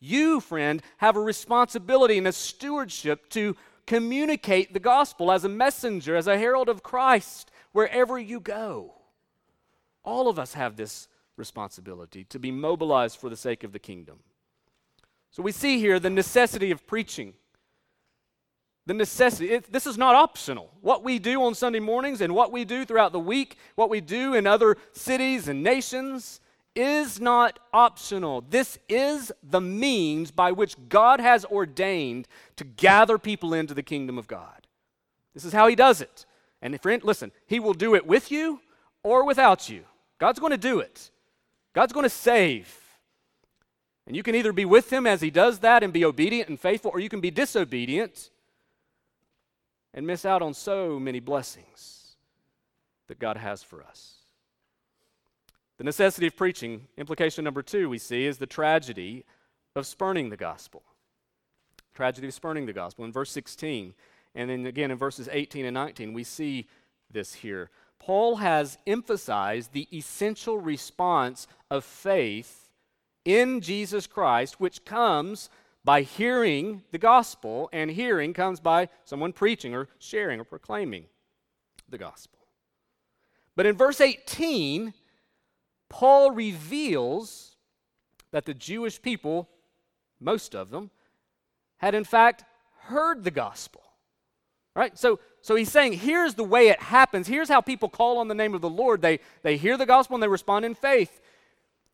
you, 0.00 0.40
friend, 0.40 0.82
have 0.96 1.16
a 1.16 1.20
responsibility 1.20 2.18
and 2.18 2.26
a 2.26 2.32
stewardship 2.32 3.28
to 3.30 3.54
communicate 3.86 4.72
the 4.72 4.80
gospel 4.80 5.30
as 5.30 5.44
a 5.44 5.48
messenger, 5.48 6.16
as 6.16 6.26
a 6.26 6.38
herald 6.38 6.68
of 6.68 6.82
Christ, 6.82 7.50
wherever 7.72 8.18
you 8.18 8.40
go. 8.40 8.94
All 10.02 10.28
of 10.28 10.38
us 10.38 10.54
have 10.54 10.76
this 10.76 11.08
responsibility 11.36 12.24
to 12.24 12.38
be 12.38 12.50
mobilized 12.50 13.18
for 13.18 13.28
the 13.28 13.36
sake 13.36 13.62
of 13.62 13.72
the 13.72 13.78
kingdom. 13.78 14.20
So 15.30 15.42
we 15.42 15.52
see 15.52 15.78
here 15.78 16.00
the 16.00 16.10
necessity 16.10 16.70
of 16.70 16.86
preaching. 16.86 17.34
The 18.86 18.94
necessity, 18.94 19.50
it, 19.50 19.72
this 19.72 19.86
is 19.86 19.98
not 19.98 20.14
optional. 20.14 20.70
What 20.80 21.04
we 21.04 21.18
do 21.18 21.42
on 21.42 21.54
Sunday 21.54 21.78
mornings 21.80 22.20
and 22.20 22.34
what 22.34 22.50
we 22.50 22.64
do 22.64 22.84
throughout 22.84 23.12
the 23.12 23.20
week, 23.20 23.56
what 23.74 23.90
we 23.90 24.00
do 24.00 24.34
in 24.34 24.46
other 24.46 24.76
cities 24.92 25.46
and 25.48 25.62
nations, 25.62 26.40
is 26.74 27.20
not 27.20 27.58
optional. 27.72 28.42
This 28.48 28.78
is 28.88 29.32
the 29.42 29.60
means 29.60 30.30
by 30.30 30.52
which 30.52 30.76
God 30.88 31.20
has 31.20 31.44
ordained 31.46 32.28
to 32.56 32.64
gather 32.64 33.18
people 33.18 33.54
into 33.54 33.74
the 33.74 33.82
kingdom 33.82 34.18
of 34.18 34.28
God. 34.28 34.66
This 35.34 35.44
is 35.44 35.52
how 35.52 35.66
He 35.66 35.76
does 35.76 36.00
it. 36.00 36.26
And 36.62 36.80
friend, 36.80 37.02
listen, 37.02 37.32
He 37.46 37.60
will 37.60 37.74
do 37.74 37.94
it 37.94 38.06
with 38.06 38.30
you 38.30 38.60
or 39.02 39.24
without 39.24 39.68
you. 39.68 39.84
God's 40.18 40.38
going 40.38 40.52
to 40.52 40.58
do 40.58 40.80
it. 40.80 41.10
God's 41.72 41.92
going 41.92 42.04
to 42.04 42.10
save. 42.10 42.76
And 44.06 44.16
you 44.16 44.22
can 44.22 44.34
either 44.34 44.52
be 44.52 44.64
with 44.64 44.92
Him 44.92 45.06
as 45.06 45.20
He 45.20 45.30
does 45.30 45.60
that 45.60 45.82
and 45.82 45.92
be 45.92 46.04
obedient 46.04 46.48
and 46.48 46.58
faithful, 46.58 46.90
or 46.92 47.00
you 47.00 47.08
can 47.08 47.20
be 47.20 47.30
disobedient 47.30 48.30
and 49.94 50.06
miss 50.06 50.24
out 50.24 50.42
on 50.42 50.54
so 50.54 50.98
many 50.98 51.20
blessings 51.20 52.16
that 53.08 53.18
God 53.18 53.36
has 53.36 53.62
for 53.62 53.82
us. 53.82 54.19
The 55.80 55.84
necessity 55.84 56.26
of 56.26 56.36
preaching, 56.36 56.88
implication 56.98 57.42
number 57.42 57.62
two, 57.62 57.88
we 57.88 57.96
see, 57.96 58.26
is 58.26 58.36
the 58.36 58.44
tragedy 58.44 59.24
of 59.74 59.86
spurning 59.86 60.28
the 60.28 60.36
gospel. 60.36 60.82
Tragedy 61.94 62.26
of 62.26 62.34
spurning 62.34 62.66
the 62.66 62.74
gospel. 62.74 63.06
In 63.06 63.12
verse 63.12 63.30
16, 63.30 63.94
and 64.34 64.50
then 64.50 64.66
again 64.66 64.90
in 64.90 64.98
verses 64.98 65.26
18 65.32 65.64
and 65.64 65.72
19, 65.72 66.12
we 66.12 66.22
see 66.22 66.66
this 67.10 67.32
here. 67.32 67.70
Paul 67.98 68.36
has 68.36 68.76
emphasized 68.86 69.72
the 69.72 69.88
essential 69.90 70.58
response 70.58 71.46
of 71.70 71.82
faith 71.82 72.68
in 73.24 73.62
Jesus 73.62 74.06
Christ, 74.06 74.60
which 74.60 74.84
comes 74.84 75.48
by 75.82 76.02
hearing 76.02 76.82
the 76.90 76.98
gospel, 76.98 77.70
and 77.72 77.90
hearing 77.90 78.34
comes 78.34 78.60
by 78.60 78.90
someone 79.06 79.32
preaching 79.32 79.74
or 79.74 79.88
sharing 79.98 80.40
or 80.40 80.44
proclaiming 80.44 81.06
the 81.88 81.96
gospel. 81.96 82.38
But 83.56 83.64
in 83.64 83.78
verse 83.78 84.02
18, 84.02 84.92
Paul 85.90 86.30
reveals 86.30 87.56
that 88.30 88.46
the 88.46 88.54
Jewish 88.54 89.02
people, 89.02 89.48
most 90.20 90.54
of 90.54 90.70
them, 90.70 90.90
had 91.78 91.94
in 91.94 92.04
fact 92.04 92.44
heard 92.84 93.24
the 93.24 93.30
gospel. 93.30 93.82
Right? 94.74 94.96
So, 94.96 95.18
so 95.42 95.56
he's 95.56 95.70
saying, 95.70 95.94
here's 95.94 96.34
the 96.34 96.44
way 96.44 96.68
it 96.68 96.80
happens. 96.80 97.26
Here's 97.26 97.48
how 97.48 97.60
people 97.60 97.88
call 97.88 98.18
on 98.18 98.28
the 98.28 98.34
name 98.34 98.54
of 98.54 98.60
the 98.60 98.70
Lord. 98.70 99.02
They, 99.02 99.18
they 99.42 99.56
hear 99.56 99.76
the 99.76 99.84
gospel 99.84 100.14
and 100.14 100.22
they 100.22 100.28
respond 100.28 100.64
in 100.64 100.74
faith. 100.74 101.20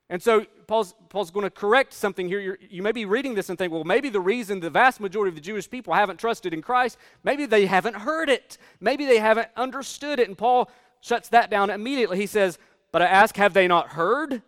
And 0.09 0.23
so 0.23 0.47
Paul's, 0.67 0.95
Paul's 1.09 1.31
going 1.31 1.45
to 1.45 1.51
correct 1.51 1.93
something 1.93 2.29
here. 2.29 2.39
You're, 2.39 2.59
you 2.69 2.83
may 2.83 2.93
be 2.93 3.07
reading 3.07 3.35
this 3.35 3.49
and 3.49 3.59
think, 3.59 3.73
well, 3.73 3.83
maybe 3.83 4.09
the 4.09 4.21
reason 4.21 4.61
the 4.61 4.71
vast 4.71 5.01
majority 5.01 5.31
of 5.31 5.35
the 5.35 5.41
Jewish 5.41 5.69
people 5.69 5.95
haven't 5.95 6.21
trusted 6.21 6.53
in 6.53 6.63
Christ, 6.63 6.99
maybe 7.25 7.47
they 7.47 7.67
haven't 7.67 7.95
heard 7.97 8.29
it. 8.29 8.59
Maybe 8.79 9.07
they 9.07 9.19
haven't 9.19 9.49
understood 9.57 10.21
it. 10.21 10.29
And 10.29 10.37
Paul 10.37 10.71
shuts 11.01 11.31
that 11.31 11.51
down 11.51 11.71
immediately. 11.71 12.19
He 12.19 12.27
says, 12.27 12.59
But 12.97 13.03
I 13.03 13.09
ask, 13.09 13.37
have 13.37 13.53
they 13.53 13.69
not 13.69 13.89
heard? 13.89 14.41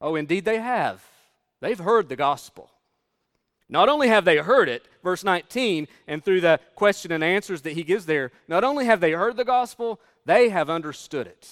Oh, 0.00 0.16
indeed 0.16 0.44
they 0.44 0.58
have. 0.58 1.04
They've 1.60 1.78
heard 1.78 2.08
the 2.08 2.16
gospel. 2.16 2.68
Not 3.68 3.88
only 3.88 4.08
have 4.08 4.24
they 4.24 4.38
heard 4.38 4.68
it, 4.68 4.84
verse 5.04 5.22
19, 5.22 5.86
and 6.08 6.24
through 6.24 6.40
the 6.40 6.58
question 6.74 7.12
and 7.12 7.22
answers 7.22 7.62
that 7.62 7.74
he 7.74 7.84
gives 7.84 8.04
there, 8.04 8.32
not 8.48 8.64
only 8.64 8.86
have 8.86 8.98
they 8.98 9.12
heard 9.12 9.36
the 9.36 9.44
gospel, 9.44 10.00
they 10.24 10.48
have 10.48 10.68
understood 10.68 11.28
it. 11.28 11.48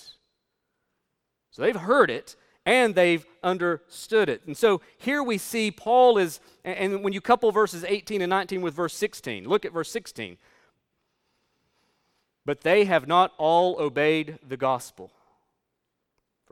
So 1.52 1.62
they've 1.62 1.76
heard 1.76 2.10
it 2.10 2.34
and 2.66 2.96
they've 2.96 3.24
understood 3.44 4.28
it. 4.28 4.42
And 4.44 4.56
so 4.56 4.80
here 4.98 5.22
we 5.22 5.38
see 5.38 5.70
Paul 5.70 6.18
is, 6.18 6.40
and 6.64 7.04
when 7.04 7.12
you 7.12 7.20
couple 7.20 7.52
verses 7.52 7.84
18 7.84 8.22
and 8.22 8.30
19 8.30 8.60
with 8.60 8.74
verse 8.74 8.94
16, 8.94 9.48
look 9.48 9.64
at 9.64 9.72
verse 9.72 9.92
16. 9.92 10.36
But 12.44 12.62
they 12.62 12.86
have 12.86 13.06
not 13.06 13.30
all 13.38 13.76
obeyed 13.78 14.40
the 14.44 14.56
gospel. 14.56 15.12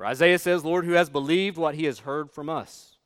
For 0.03 0.07
Isaiah 0.07 0.41
says, 0.41 0.65
Lord, 0.65 0.85
who 0.85 0.95
has 0.95 1.09
believed 1.09 1.57
what 1.57 1.77
he 1.77 1.85
has 1.85 2.01
heard 2.01 2.29
from 2.29 2.49
us? 2.49 2.97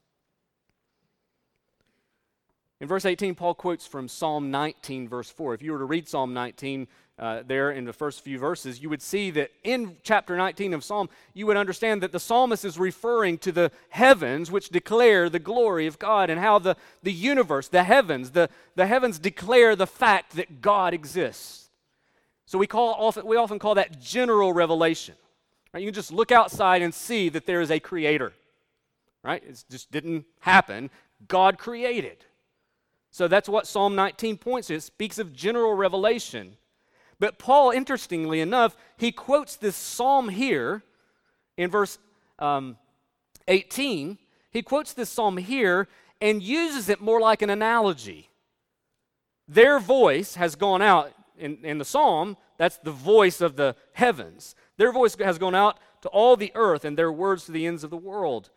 In 2.81 2.89
verse 2.89 3.05
18, 3.05 3.35
Paul 3.35 3.53
quotes 3.53 3.87
from 3.87 4.09
Psalm 4.09 4.51
19, 4.51 5.07
verse 5.07 5.29
4. 5.29 5.53
If 5.53 5.61
you 5.61 5.73
were 5.73 5.79
to 5.79 5.85
read 5.85 6.09
Psalm 6.09 6.33
19 6.33 6.89
uh, 7.19 7.43
there 7.47 7.71
in 7.71 7.85
the 7.85 7.93
first 7.93 8.23
few 8.23 8.39
verses, 8.39 8.81
you 8.81 8.89
would 8.89 9.03
see 9.03 9.31
that 9.33 9.51
in 9.63 9.99
chapter 10.05 10.39
19 10.39 10.73
of 10.73 10.83
Psalm, 10.83 11.11
you 11.35 11.45
would 11.45 11.59
understand 11.59 12.03
that 12.03 12.13
the 12.13 12.19
psalmist 12.19 12.65
is 12.65 12.79
referring 12.79 13.37
to 13.41 13.53
the 13.53 13.71
heavens, 13.91 14.51
which 14.51 14.71
declare 14.71 15.29
the 15.29 15.39
glory 15.39 15.87
of 15.87 15.99
God, 15.99 16.31
and 16.31 16.41
how 16.41 16.59
the, 16.59 16.79
the 17.03 17.13
universe, 17.13 17.69
the 17.69 17.85
heavens, 17.85 18.31
the, 18.31 18.49
the 18.75 18.87
heavens 18.87 19.19
declare 19.19 19.77
the 19.77 19.87
fact 19.87 20.37
that 20.37 20.63
God 20.63 20.95
exists. 20.95 21.69
So 22.47 22.57
we, 22.57 22.67
call 22.67 23.13
we 23.23 23.37
often 23.37 23.59
call 23.59 23.75
that 23.75 24.01
general 24.01 24.55
revelation. 24.55 25.15
Right? 25.77 25.83
You 25.83 25.89
can 25.89 25.95
just 25.95 26.11
look 26.11 26.33
outside 26.33 26.81
and 26.81 26.95
see 26.95 27.29
that 27.29 27.45
there 27.45 27.61
is 27.61 27.71
a 27.71 27.79
creator. 27.79 28.33
Right? 29.23 29.43
It 29.47 29.63
just 29.71 29.93
didn't 29.93 30.25
happen. 30.41 30.89
God 31.29 31.59
created. 31.59 32.25
So 33.11 33.29
that's 33.29 33.47
what 33.47 33.67
Psalm 33.67 33.95
19 33.95 34.39
points 34.39 34.69
to. 34.69 34.77
It 34.77 34.83
speaks 34.83 35.19
of 35.19 35.35
general 35.35 35.75
revelation. 35.75 36.57
But 37.21 37.39
Paul, 37.39 37.73
interestingly 37.73 38.41
enough, 38.41 38.75
he 38.97 39.13
quotes 39.13 39.57
this 39.57 39.77
psalm 39.77 40.31
here 40.31 40.83
in 41.59 41.69
verse 41.69 41.99
um, 42.39 42.79
18. 43.47 44.17
He 44.53 44.63
quotes 44.63 44.95
this 44.95 45.11
psalm 45.11 45.37
here 45.37 45.89
and 46.23 46.43
uses 46.43 46.89
it 46.89 47.03
more 47.03 47.21
like 47.21 47.43
an 47.43 47.51
analogy. 47.51 48.31
Their 49.47 49.79
voice 49.79 50.37
has 50.37 50.55
gone 50.55 50.81
out 50.81 51.13
in, 51.39 51.59
in 51.63 51.77
the 51.77 51.85
psalm, 51.85 52.39
that's 52.57 52.79
the 52.79 52.93
voice 52.93 53.41
of 53.43 53.57
the 53.57 53.77
heavens. 53.93 54.55
Their 54.77 54.93
voice 54.93 55.17
has 55.17 55.39
gone 55.39 55.55
out 55.55 55.79
to 56.03 56.09
all 56.09 56.37
the 56.37 56.53
earth 56.55 56.85
and 56.85 56.97
their 56.97 57.13
words 57.13 57.47
to 57.47 57.53
the 57.53 57.67
ends 57.67 57.85
of 57.85 57.91
the 57.91 57.97
world. 57.97 58.51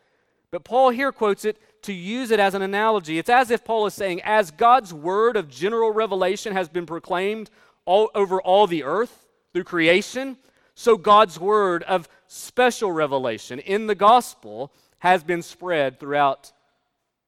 But 0.51 0.63
Paul 0.63 0.89
here 0.89 1.11
quotes 1.11 1.45
it 1.45 1.57
to 1.83 1.93
use 1.93 2.31
it 2.31 2.39
as 2.39 2.55
an 2.55 2.61
analogy. 2.61 3.19
It's 3.19 3.29
as 3.29 3.51
if 3.51 3.63
Paul 3.63 3.85
is 3.85 3.93
saying, 3.93 4.21
as 4.23 4.51
God's 4.51 4.93
word 4.93 5.37
of 5.37 5.49
general 5.49 5.91
revelation 5.91 6.53
has 6.53 6.67
been 6.67 6.85
proclaimed 6.85 7.49
all 7.85 8.09
over 8.15 8.41
all 8.41 8.67
the 8.67 8.83
earth 8.83 9.27
through 9.53 9.63
creation, 9.63 10.37
so 10.75 10.97
God's 10.97 11.39
word 11.39 11.83
of 11.83 12.09
special 12.27 12.91
revelation 12.91 13.59
in 13.59 13.87
the 13.87 13.95
gospel 13.95 14.71
has 14.99 15.23
been 15.23 15.41
spread 15.41 15.99
throughout 15.99 16.51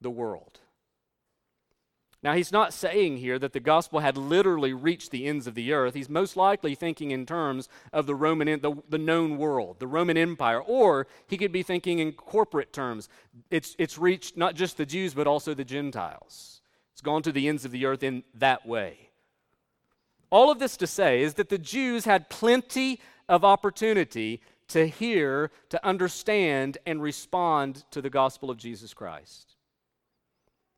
the 0.01 0.10
world. 0.10 0.61
Now, 2.24 2.34
he's 2.34 2.52
not 2.52 2.72
saying 2.72 3.18
here 3.18 3.40
that 3.40 3.54
the 3.54 3.60
gospel 3.60 4.00
had 4.00 4.16
literally 4.16 4.74
reached 4.74 5.10
the 5.10 5.26
ends 5.26 5.48
of 5.48 5.56
the 5.56 5.74
earth. 5.74 5.96
He's 5.96 6.10
most 6.10 6.38
likely 6.38 6.76
thinking 6.76 7.10
in 7.10 7.26
terms 7.26 7.68
of 7.92 8.06
the 8.06 8.14
Roman, 8.14 8.62
the, 8.62 8.76
the 8.90 9.00
known 9.00 9.38
world, 9.38 9.80
the 9.80 9.88
Roman 9.88 10.18
Empire, 10.18 10.62
or 10.62 11.08
he 11.26 11.38
could 11.38 11.52
be 11.52 11.64
thinking 11.64 11.98
in 11.98 12.12
corporate 12.12 12.74
terms. 12.74 13.10
It's, 13.50 13.76
it's 13.80 13.98
reached 13.98 14.38
not 14.38 14.54
just 14.54 14.78
the 14.78 14.86
Jews, 14.86 15.16
but 15.16 15.26
also 15.26 15.56
the 15.56 15.64
Gentiles. 15.64 16.62
It's 16.94 17.02
gone 17.02 17.24
to 17.24 17.32
the 17.32 17.48
ends 17.48 17.66
of 17.66 17.72
the 17.72 17.88
earth 17.88 18.04
in 18.04 18.24
that 18.36 18.68
way. 18.68 19.10
All 20.30 20.52
of 20.52 20.60
this 20.60 20.78
to 20.78 20.88
say 20.88 21.24
is 21.24 21.34
that 21.36 21.50
the 21.50 21.58
Jews 21.58 22.06
had 22.06 22.30
plenty 22.30 23.00
of 23.28 23.44
opportunity 23.44 24.42
to 24.68 24.88
hear, 24.88 25.50
to 25.70 25.86
understand, 25.86 26.78
and 26.86 27.02
respond 27.02 27.84
to 27.92 28.02
the 28.02 28.12
gospel 28.12 28.52
of 28.52 28.58
Jesus 28.58 28.94
Christ. 28.94 29.51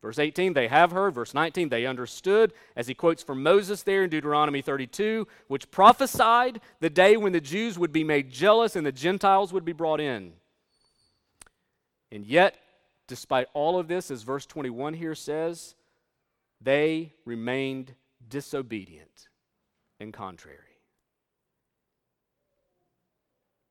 Verse 0.03 0.19
18, 0.19 0.51
they 0.51 0.67
have 0.67 0.91
heard. 0.91 1.15
Verse 1.15 1.33
19, 1.33 1.69
they 1.69 1.85
understood, 1.85 2.51
as 2.75 2.87
he 2.87 2.93
quotes 2.93 3.23
from 3.23 3.41
Moses 3.41 3.83
there 3.83 4.03
in 4.03 4.09
Deuteronomy 4.09 4.61
32, 4.61 5.25
which 5.47 5.71
prophesied 5.71 6.59
the 6.81 6.89
day 6.89 7.15
when 7.15 7.31
the 7.31 7.39
Jews 7.39 7.79
would 7.79 7.93
be 7.93 8.03
made 8.03 8.29
jealous 8.29 8.75
and 8.75 8.85
the 8.85 8.91
Gentiles 8.91 9.53
would 9.53 9.63
be 9.63 9.71
brought 9.71 10.01
in. 10.01 10.33
And 12.11 12.25
yet, 12.25 12.57
despite 13.07 13.47
all 13.53 13.79
of 13.79 13.87
this, 13.87 14.11
as 14.11 14.23
verse 14.23 14.45
21 14.45 14.95
here 14.95 15.15
says, 15.15 15.73
they 16.59 17.13
remained 17.23 17.93
disobedient 18.27 19.29
and 20.01 20.11
contrary. 20.11 20.59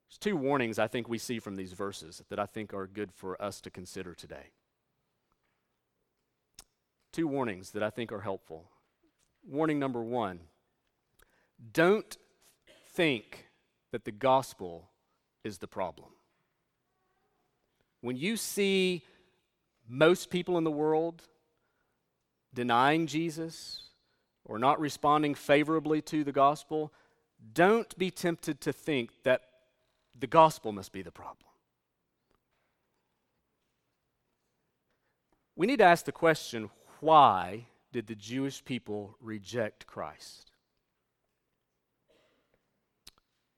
There's 0.09 0.19
two 0.19 0.37
warnings 0.39 0.79
I 0.79 0.89
think 0.89 1.11
we 1.11 1.19
see 1.19 1.41
from 1.41 1.57
these 1.57 1.75
verses 1.75 2.23
that 2.31 2.39
I 2.39 2.47
think 2.47 2.73
are 2.73 2.87
good 2.87 3.13
for 3.13 3.41
us 3.41 3.61
to 3.61 3.71
consider 3.71 4.15
today 4.15 4.53
two 7.13 7.27
warnings 7.27 7.71
that 7.73 7.83
I 7.83 7.91
think 7.91 8.13
are 8.13 8.21
helpful. 8.21 8.71
Warning 9.47 9.79
number 9.79 10.03
one 10.03 10.41
don't 11.73 12.17
think 12.95 13.49
that 13.93 14.05
the 14.05 14.13
gospel 14.13 14.91
is 15.45 15.59
the 15.59 15.69
problem. 15.69 16.09
When 18.01 18.17
you 18.17 18.37
see 18.37 19.05
most 19.89 20.31
people 20.31 20.59
in 20.59 20.65
the 20.65 20.71
world 20.71 21.23
denying 22.55 23.07
Jesus 23.07 23.83
or 24.45 24.59
not 24.59 24.81
responding 24.81 25.35
favorably 25.35 26.03
to 26.03 26.25
the 26.25 26.33
gospel, 26.33 26.93
don't 27.55 27.97
be 27.97 28.11
tempted 28.11 28.61
to 28.63 28.73
think 28.73 29.11
that 29.25 29.43
the 30.19 30.27
gospel 30.27 30.73
must 30.73 30.93
be 30.93 31.03
the 31.03 31.13
problem. 31.13 31.49
We 35.55 35.67
need 35.67 35.79
to 35.79 35.85
ask 35.85 36.05
the 36.05 36.13
question 36.13 36.71
why 37.03 37.67
did 37.93 38.07
the 38.07 38.15
Jewish 38.15 38.65
people 38.65 39.17
reject 39.21 39.87
Christ? 39.87 40.53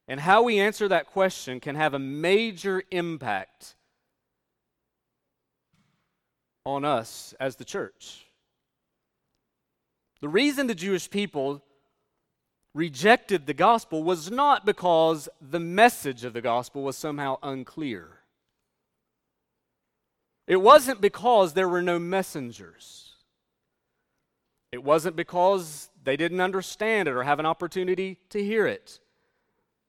And 0.07 0.19
how 0.19 0.43
we 0.43 0.59
answer 0.59 0.87
that 0.87 1.05
question 1.05 1.59
can 1.59 1.75
have 1.75 1.93
a 1.93 1.99
major 1.99 2.81
impact 2.89 3.75
on 6.65 6.83
us 6.83 7.35
as 7.39 7.55
the 7.55 7.65
church. 7.65 8.25
The 10.21 10.29
reason 10.29 10.65
the 10.65 10.73
Jewish 10.73 11.07
people 11.07 11.63
rejected 12.73 13.45
the 13.45 13.53
gospel 13.53 14.03
was 14.03 14.31
not 14.31 14.65
because 14.65 15.29
the 15.39 15.59
message 15.59 16.23
of 16.23 16.33
the 16.33 16.41
gospel 16.41 16.81
was 16.81 16.97
somehow 16.97 17.37
unclear. 17.43 18.21
It 20.47 20.57
wasn't 20.57 20.99
because 20.99 21.53
there 21.53 21.69
were 21.69 21.83
no 21.83 21.99
messengers. 21.99 23.04
It 24.75 24.83
wasn't 24.83 25.15
because 25.15 25.87
they 26.03 26.17
didn't 26.17 26.41
understand 26.41 27.07
it 27.07 27.13
or 27.13 27.23
have 27.23 27.39
an 27.39 27.45
opportunity 27.45 28.17
to 28.27 28.43
hear 28.43 28.67
it. 28.67 28.99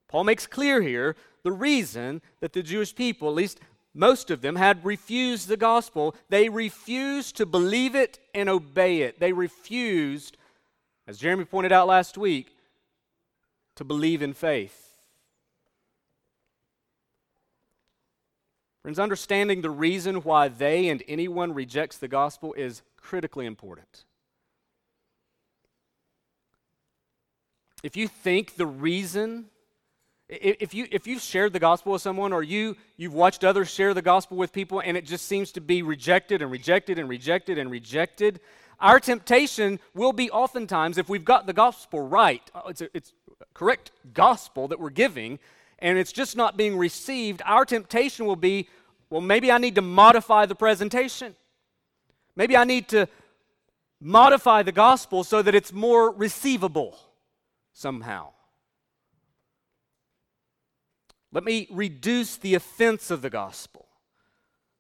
Paul 0.07 0.23
makes 0.23 0.47
clear 0.47 0.81
here 0.81 1.17
the 1.43 1.51
reason 1.51 2.23
that 2.39 2.53
the 2.53 2.63
Jewish 2.63 2.95
people, 2.95 3.29
at 3.29 3.35
least 3.35 3.59
most 3.95 4.31
of 4.31 4.43
them, 4.43 4.55
had 4.55 4.85
refused 4.85 5.49
the 5.49 5.57
gospel. 5.57 6.15
They 6.29 6.49
refused 6.49 7.37
to 7.39 7.47
believe 7.47 7.97
it 7.97 8.21
and 8.33 8.49
obey 8.49 9.01
it. 9.01 9.19
They 9.19 9.33
refused, 9.33 10.37
as 11.09 11.19
Jeremy 11.19 11.47
pointed 11.47 11.73
out 11.73 11.89
last 11.89 12.17
week, 12.17 12.57
to 13.75 13.83
believe 13.83 14.23
in 14.23 14.35
faith. 14.35 15.01
Friends, 18.83 19.01
understanding 19.01 19.63
the 19.63 19.71
reason 19.71 20.23
why 20.23 20.47
they 20.47 20.87
and 20.91 21.03
anyone 21.09 21.55
rejects 21.55 21.99
the 21.99 22.07
gospel 22.07 22.55
is 22.55 22.83
critically 22.97 23.47
important. 23.47 24.05
If 27.87 27.97
you 27.97 28.09
think 28.09 28.57
the 28.57 28.67
reason 28.67 29.45
if 30.29 30.75
you 30.75 30.89
if 30.91 31.07
you've 31.07 31.23
shared 31.23 31.53
the 31.53 31.61
gospel 31.61 31.93
with 31.93 32.03
someone 32.03 32.33
or 32.33 32.43
you 32.43 32.77
you've 32.97 33.15
watched 33.15 33.45
others 33.45 33.71
share 33.71 33.95
the 33.95 34.03
gospel 34.03 34.37
with 34.37 34.53
people 34.53 34.81
and 34.81 34.97
it 34.97 35.05
just 35.05 35.27
seems 35.27 35.53
to 35.53 35.61
be 35.61 35.83
rejected 35.83 36.43
and 36.43 36.51
rejected 36.51 36.99
and 36.99 37.09
rejected 37.09 37.59
and 37.59 37.71
rejected 37.71 38.41
our 38.81 38.99
temptation 38.99 39.79
will 39.95 40.13
be 40.13 40.29
oftentimes 40.33 40.99
if 40.99 41.09
we've 41.09 41.25
got 41.25 41.47
the 41.47 41.53
gospel 41.53 42.01
right 42.01 42.43
uh, 42.57 42.63
it's 42.67 42.81
a, 42.81 42.89
it's 42.93 43.13
correct 43.55 43.93
gospel 44.13 44.67
that 44.67 44.81
we're 44.81 44.91
giving 44.91 45.39
and 45.79 45.97
it's 45.97 46.13
just 46.13 46.37
not 46.37 46.57
being 46.57 46.77
received 46.77 47.41
our 47.45 47.65
temptation 47.65 48.27
will 48.27 48.35
be 48.35 48.69
well 49.11 49.21
maybe 49.21 49.53
i 49.53 49.59
need 49.59 49.77
to 49.77 49.83
modify 49.83 50.45
the 50.45 50.57
presentation. 50.57 51.37
Maybe 52.35 52.57
i 52.57 52.65
need 52.65 52.89
to 52.89 53.07
modify 54.01 54.65
the 54.65 54.73
gospel 54.73 55.23
so 55.23 55.41
that 55.41 55.55
it's 55.55 55.73
more 55.73 56.11
receivable 56.11 56.99
somehow. 57.77 58.31
Let 61.31 61.45
me 61.45 61.69
reduce 61.71 62.37
the 62.37 62.55
offense 62.55 63.11
of 63.11 63.21
the 63.21 63.29
gospel. 63.29 63.87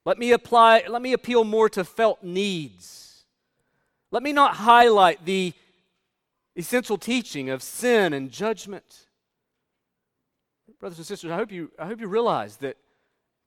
Let 0.06 0.18
me 0.18 0.32
apply, 0.32 0.84
let 0.88 1.02
me 1.02 1.12
appeal 1.12 1.44
more 1.44 1.68
to 1.70 1.84
felt 1.84 2.22
needs. 2.22 3.24
Let 4.10 4.22
me 4.22 4.32
not 4.32 4.54
highlight 4.54 5.26
the 5.26 5.52
essential 6.56 6.96
teaching 6.96 7.50
of 7.50 7.62
sin 7.62 8.14
and 8.14 8.30
judgment. 8.30 9.06
Brothers 10.80 10.98
and 10.98 11.06
sisters, 11.06 11.30
I 11.30 11.36
hope 11.36 11.52
you, 11.52 11.70
I 11.78 11.84
hope 11.84 12.00
you 12.00 12.06
realize 12.06 12.56
that 12.58 12.78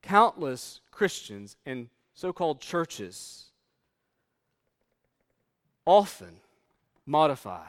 countless 0.00 0.80
Christians 0.92 1.56
and 1.66 1.88
so 2.14 2.32
called 2.32 2.60
churches 2.60 3.46
often 5.86 6.36
modify 7.04 7.66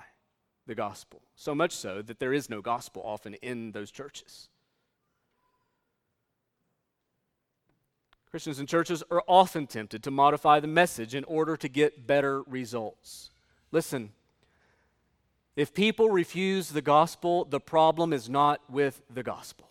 the 0.67 0.75
gospel, 0.75 1.21
so 1.41 1.55
much 1.55 1.71
so 1.71 2.03
that 2.03 2.19
there 2.19 2.33
is 2.33 2.51
no 2.51 2.61
gospel 2.61 3.01
often 3.03 3.33
in 3.35 3.71
those 3.71 3.89
churches. 3.89 4.47
Christians 8.29 8.59
and 8.59 8.69
churches 8.69 9.03
are 9.09 9.23
often 9.27 9.65
tempted 9.65 10.03
to 10.03 10.11
modify 10.11 10.59
the 10.59 10.67
message 10.67 11.15
in 11.15 11.23
order 11.23 11.57
to 11.57 11.67
get 11.67 12.05
better 12.05 12.43
results. 12.43 13.31
Listen, 13.71 14.11
if 15.55 15.73
people 15.73 16.11
refuse 16.11 16.69
the 16.69 16.81
gospel, 16.81 17.43
the 17.43 17.59
problem 17.59 18.13
is 18.13 18.29
not 18.29 18.61
with 18.69 19.01
the 19.11 19.23
gospel. 19.23 19.67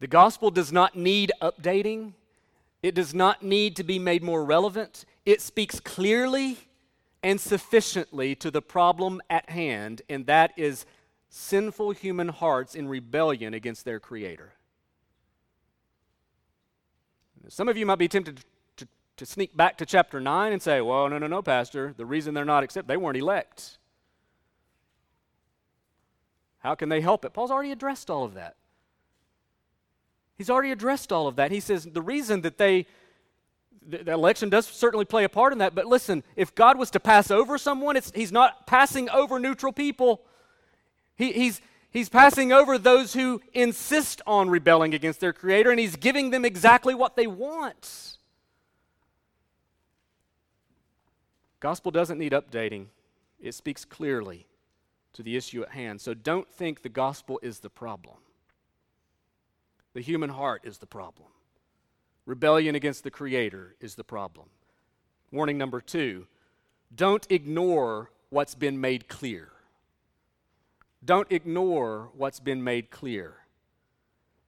The 0.00 0.06
gospel 0.06 0.50
does 0.50 0.72
not 0.72 0.96
need 0.96 1.30
updating, 1.42 2.14
it 2.82 2.94
does 2.94 3.12
not 3.12 3.42
need 3.42 3.76
to 3.76 3.84
be 3.84 3.98
made 3.98 4.22
more 4.22 4.42
relevant. 4.42 5.04
It 5.26 5.42
speaks 5.42 5.78
clearly 5.78 6.56
and 7.22 7.40
sufficiently 7.40 8.34
to 8.36 8.50
the 8.50 8.62
problem 8.62 9.20
at 9.28 9.50
hand, 9.50 10.02
and 10.08 10.26
that 10.26 10.52
is 10.56 10.86
sinful 11.28 11.92
human 11.92 12.28
hearts 12.28 12.74
in 12.74 12.88
rebellion 12.88 13.54
against 13.54 13.84
their 13.84 14.00
Creator. 14.00 14.52
Some 17.48 17.68
of 17.68 17.76
you 17.76 17.86
might 17.86 17.98
be 17.98 18.08
tempted 18.08 18.44
to, 18.76 18.88
to, 19.16 19.26
sneak 19.26 19.56
back 19.56 19.78
to 19.78 19.86
chapter 19.86 20.20
9 20.20 20.52
and 20.52 20.62
say, 20.62 20.80
well, 20.80 21.08
no, 21.08 21.18
no, 21.18 21.26
no, 21.26 21.42
Pastor. 21.42 21.94
The 21.96 22.06
reason 22.06 22.34
they're 22.34 22.44
not 22.44 22.62
accepted, 22.62 22.88
they 22.88 22.96
weren't 22.96 23.16
elect. 23.16 23.78
How 26.60 26.74
can 26.74 26.90
they 26.90 27.00
help 27.00 27.24
it? 27.24 27.32
Paul's 27.32 27.50
already 27.50 27.72
addressed 27.72 28.10
all 28.10 28.24
of 28.24 28.34
that. 28.34 28.56
He's 30.36 30.50
already 30.50 30.70
addressed 30.70 31.12
all 31.12 31.26
of 31.26 31.36
that. 31.36 31.50
He 31.50 31.60
says 31.60 31.84
the 31.84 32.02
reason 32.02 32.42
that 32.42 32.56
they, 32.56 32.86
the, 33.90 34.12
election 34.12 34.48
does 34.48 34.66
certainly 34.66 35.04
play 35.04 35.24
a 35.24 35.28
part 35.28 35.52
in 35.52 35.58
that, 35.58 35.74
but 35.74 35.86
listen, 35.86 36.22
if 36.36 36.54
God 36.54 36.78
was 36.78 36.90
to 36.92 37.00
pass 37.00 37.30
over 37.30 37.58
someone, 37.58 37.98
he's 38.14 38.32
not 38.32 38.66
passing 38.66 39.08
over 39.10 39.38
neutral 39.38 39.72
people. 39.72 40.22
He, 41.16 41.32
he's, 41.32 41.60
he's 41.90 42.08
passing 42.08 42.52
over 42.52 42.78
those 42.78 43.12
who 43.14 43.40
insist 43.52 44.22
on 44.26 44.48
rebelling 44.50 44.94
against 44.94 45.20
their 45.20 45.32
Creator, 45.32 45.70
and 45.70 45.80
he's 45.80 45.96
giving 45.96 46.30
them 46.30 46.44
exactly 46.44 46.94
what 46.94 47.16
they 47.16 47.26
want. 47.26 48.18
Gospel 51.58 51.90
doesn't 51.90 52.18
need 52.18 52.32
updating, 52.32 52.86
it 53.38 53.54
speaks 53.54 53.84
clearly 53.84 54.46
to 55.12 55.22
the 55.22 55.36
issue 55.36 55.62
at 55.62 55.70
hand. 55.70 56.00
So 56.00 56.14
don't 56.14 56.48
think 56.48 56.82
the 56.82 56.88
gospel 56.88 57.38
is 57.42 57.60
the 57.60 57.70
problem. 57.70 58.16
The 59.92 60.00
human 60.00 60.30
heart 60.30 60.62
is 60.64 60.78
the 60.78 60.86
problem. 60.86 61.28
Rebellion 62.26 62.74
against 62.74 63.04
the 63.04 63.10
Creator 63.10 63.76
is 63.80 63.94
the 63.94 64.04
problem. 64.04 64.48
Warning 65.32 65.58
number 65.58 65.80
two 65.80 66.26
don't 66.94 67.26
ignore 67.30 68.10
what's 68.30 68.54
been 68.54 68.80
made 68.80 69.08
clear. 69.08 69.52
Don't 71.04 71.30
ignore 71.30 72.10
what's 72.14 72.40
been 72.40 72.62
made 72.62 72.90
clear. 72.90 73.36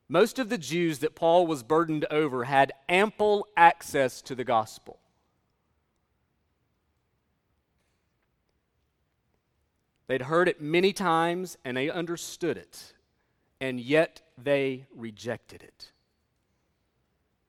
Most 0.08 0.38
of 0.38 0.48
the 0.48 0.58
Jews 0.58 0.98
that 0.98 1.14
Paul 1.14 1.46
was 1.46 1.62
burdened 1.62 2.04
over 2.10 2.44
had 2.44 2.72
ample 2.88 3.46
access 3.56 4.20
to 4.22 4.34
the 4.34 4.44
gospel. 4.44 4.98
They'd 10.08 10.22
heard 10.22 10.48
it 10.48 10.60
many 10.60 10.92
times 10.92 11.56
and 11.64 11.76
they 11.76 11.88
understood 11.88 12.58
it, 12.58 12.92
and 13.60 13.80
yet 13.80 14.20
they 14.36 14.86
rejected 14.94 15.62
it. 15.62 15.92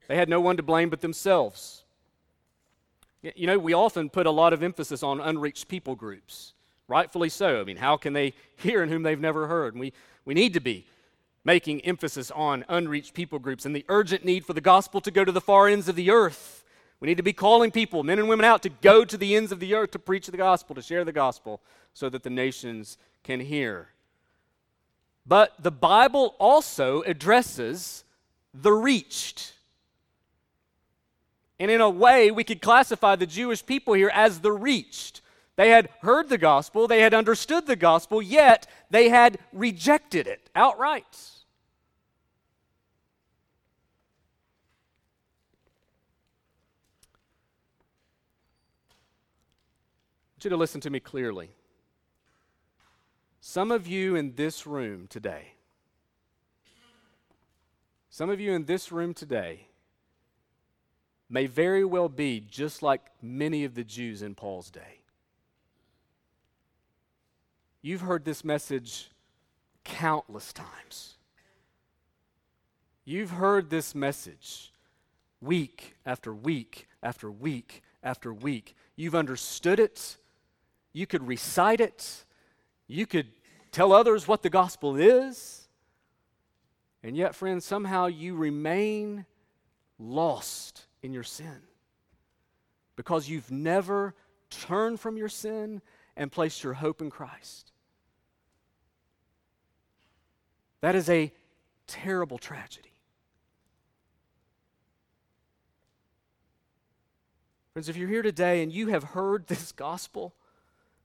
They 0.07 0.15
had 0.15 0.29
no 0.29 0.41
one 0.41 0.57
to 0.57 0.63
blame 0.63 0.89
but 0.89 1.01
themselves. 1.01 1.83
You 3.21 3.47
know, 3.47 3.57
we 3.57 3.73
often 3.73 4.09
put 4.09 4.25
a 4.25 4.31
lot 4.31 4.51
of 4.51 4.61
emphasis 4.61 5.01
on 5.01 5.21
unreached 5.21 5.67
people 5.67 5.95
groups. 5.95 6.53
Rightfully 6.87 7.29
so. 7.29 7.61
I 7.61 7.63
mean, 7.63 7.77
how 7.77 7.95
can 7.95 8.13
they 8.13 8.33
hear 8.57 8.83
in 8.83 8.89
whom 8.89 9.03
they've 9.03 9.19
never 9.19 9.47
heard? 9.47 9.73
And 9.73 9.79
we, 9.79 9.93
we 10.25 10.33
need 10.33 10.53
to 10.53 10.59
be 10.59 10.85
making 11.45 11.81
emphasis 11.81 12.31
on 12.31 12.65
unreached 12.69 13.13
people 13.13 13.39
groups 13.39 13.65
and 13.65 13.75
the 13.75 13.85
urgent 13.89 14.23
need 14.23 14.45
for 14.45 14.53
the 14.53 14.61
gospel 14.61 15.01
to 15.01 15.11
go 15.11 15.25
to 15.25 15.31
the 15.31 15.41
far 15.41 15.67
ends 15.67 15.89
of 15.89 15.95
the 15.95 16.09
earth. 16.09 16.63
We 16.99 17.07
need 17.07 17.17
to 17.17 17.23
be 17.23 17.33
calling 17.33 17.71
people, 17.71 18.03
men 18.03 18.19
and 18.19 18.29
women, 18.29 18.45
out 18.45 18.61
to 18.63 18.69
go 18.69 19.03
to 19.03 19.17
the 19.17 19.35
ends 19.35 19.51
of 19.51 19.59
the 19.59 19.75
earth 19.75 19.91
to 19.91 19.99
preach 19.99 20.27
the 20.27 20.37
gospel, 20.37 20.73
to 20.75 20.81
share 20.81 21.03
the 21.03 21.11
gospel, 21.11 21.61
so 21.93 22.07
that 22.09 22.23
the 22.23 22.29
nations 22.29 22.97
can 23.23 23.41
hear. 23.41 23.89
But 25.25 25.53
the 25.59 25.71
Bible 25.71 26.35
also 26.39 27.01
addresses 27.01 28.05
the 28.53 28.71
reached. 28.71 29.53
And 31.63 31.71
in 31.71 31.79
a 31.79 31.89
way, 31.89 32.29
we 32.29 32.43
could 32.43 32.61
classify 32.61 33.15
the 33.15 33.25
Jewish 33.25 33.65
people 33.65 33.93
here 33.93 34.11
as 34.13 34.41
the 34.41 34.51
reached. 34.51 35.21
They 35.55 35.69
had 35.69 35.87
heard 36.01 36.27
the 36.27 36.37
gospel, 36.37 36.89
they 36.89 36.99
had 36.99 37.13
understood 37.13 37.67
the 37.67 37.77
gospel, 37.77 38.21
yet 38.21 38.67
they 38.89 39.07
had 39.07 39.39
rejected 39.53 40.27
it 40.27 40.49
outright. 40.55 41.05
I 50.25 50.35
want 50.35 50.43
you 50.43 50.49
to 50.49 50.57
listen 50.57 50.81
to 50.81 50.89
me 50.89 50.99
clearly. 50.99 51.51
Some 53.39 53.71
of 53.71 53.87
you 53.87 54.17
in 54.17 54.35
this 54.35 54.67
room 54.67 55.07
today, 55.07 55.53
some 58.09 58.29
of 58.29 58.41
you 58.41 58.51
in 58.51 58.65
this 58.65 58.91
room 58.91 59.13
today 59.13 59.67
may 61.33 61.47
very 61.47 61.83
well 61.83 62.09
be 62.09 62.39
just 62.39 62.83
like 62.83 63.01
many 63.19 63.63
of 63.63 63.73
the 63.73 63.83
Jews 63.83 64.21
in 64.21 64.35
Paul's 64.35 64.69
day. 64.69 64.99
You've 67.81 68.01
heard 68.01 68.23
this 68.23 68.45
message 68.45 69.09
countless 69.83 70.53
times. 70.53 71.15
You've 73.03 73.31
heard 73.31 73.71
this 73.71 73.95
message 73.95 74.71
week 75.41 75.95
after 76.05 76.31
week 76.35 76.87
after 77.01 77.31
week 77.31 77.81
after 78.03 78.31
week. 78.31 78.75
You've 78.95 79.15
understood 79.15 79.79
it. 79.79 80.17
You 80.93 81.07
could 81.07 81.27
recite 81.27 81.81
it. 81.81 82.25
You 82.87 83.07
could 83.07 83.29
tell 83.71 83.91
others 83.91 84.27
what 84.27 84.43
the 84.43 84.51
gospel 84.51 84.97
is. 84.97 85.67
And 87.01 87.17
yet, 87.17 87.33
friends, 87.33 87.65
somehow 87.65 88.05
you 88.05 88.35
remain 88.35 89.25
lost 89.97 90.85
in 91.03 91.13
your 91.13 91.23
sin 91.23 91.61
because 92.95 93.29
you've 93.29 93.51
never 93.51 94.15
turned 94.49 94.99
from 94.99 95.17
your 95.17 95.29
sin 95.29 95.81
and 96.15 96.31
placed 96.31 96.63
your 96.63 96.73
hope 96.73 97.01
in 97.01 97.09
Christ. 97.09 97.71
That 100.81 100.95
is 100.95 101.09
a 101.09 101.31
terrible 101.87 102.37
tragedy. 102.37 102.93
Friends, 107.73 107.89
if 107.89 107.97
you're 107.97 108.09
here 108.09 108.21
today 108.21 108.61
and 108.61 108.71
you 108.71 108.87
have 108.87 109.03
heard 109.03 109.47
this 109.47 109.71
gospel 109.71 110.33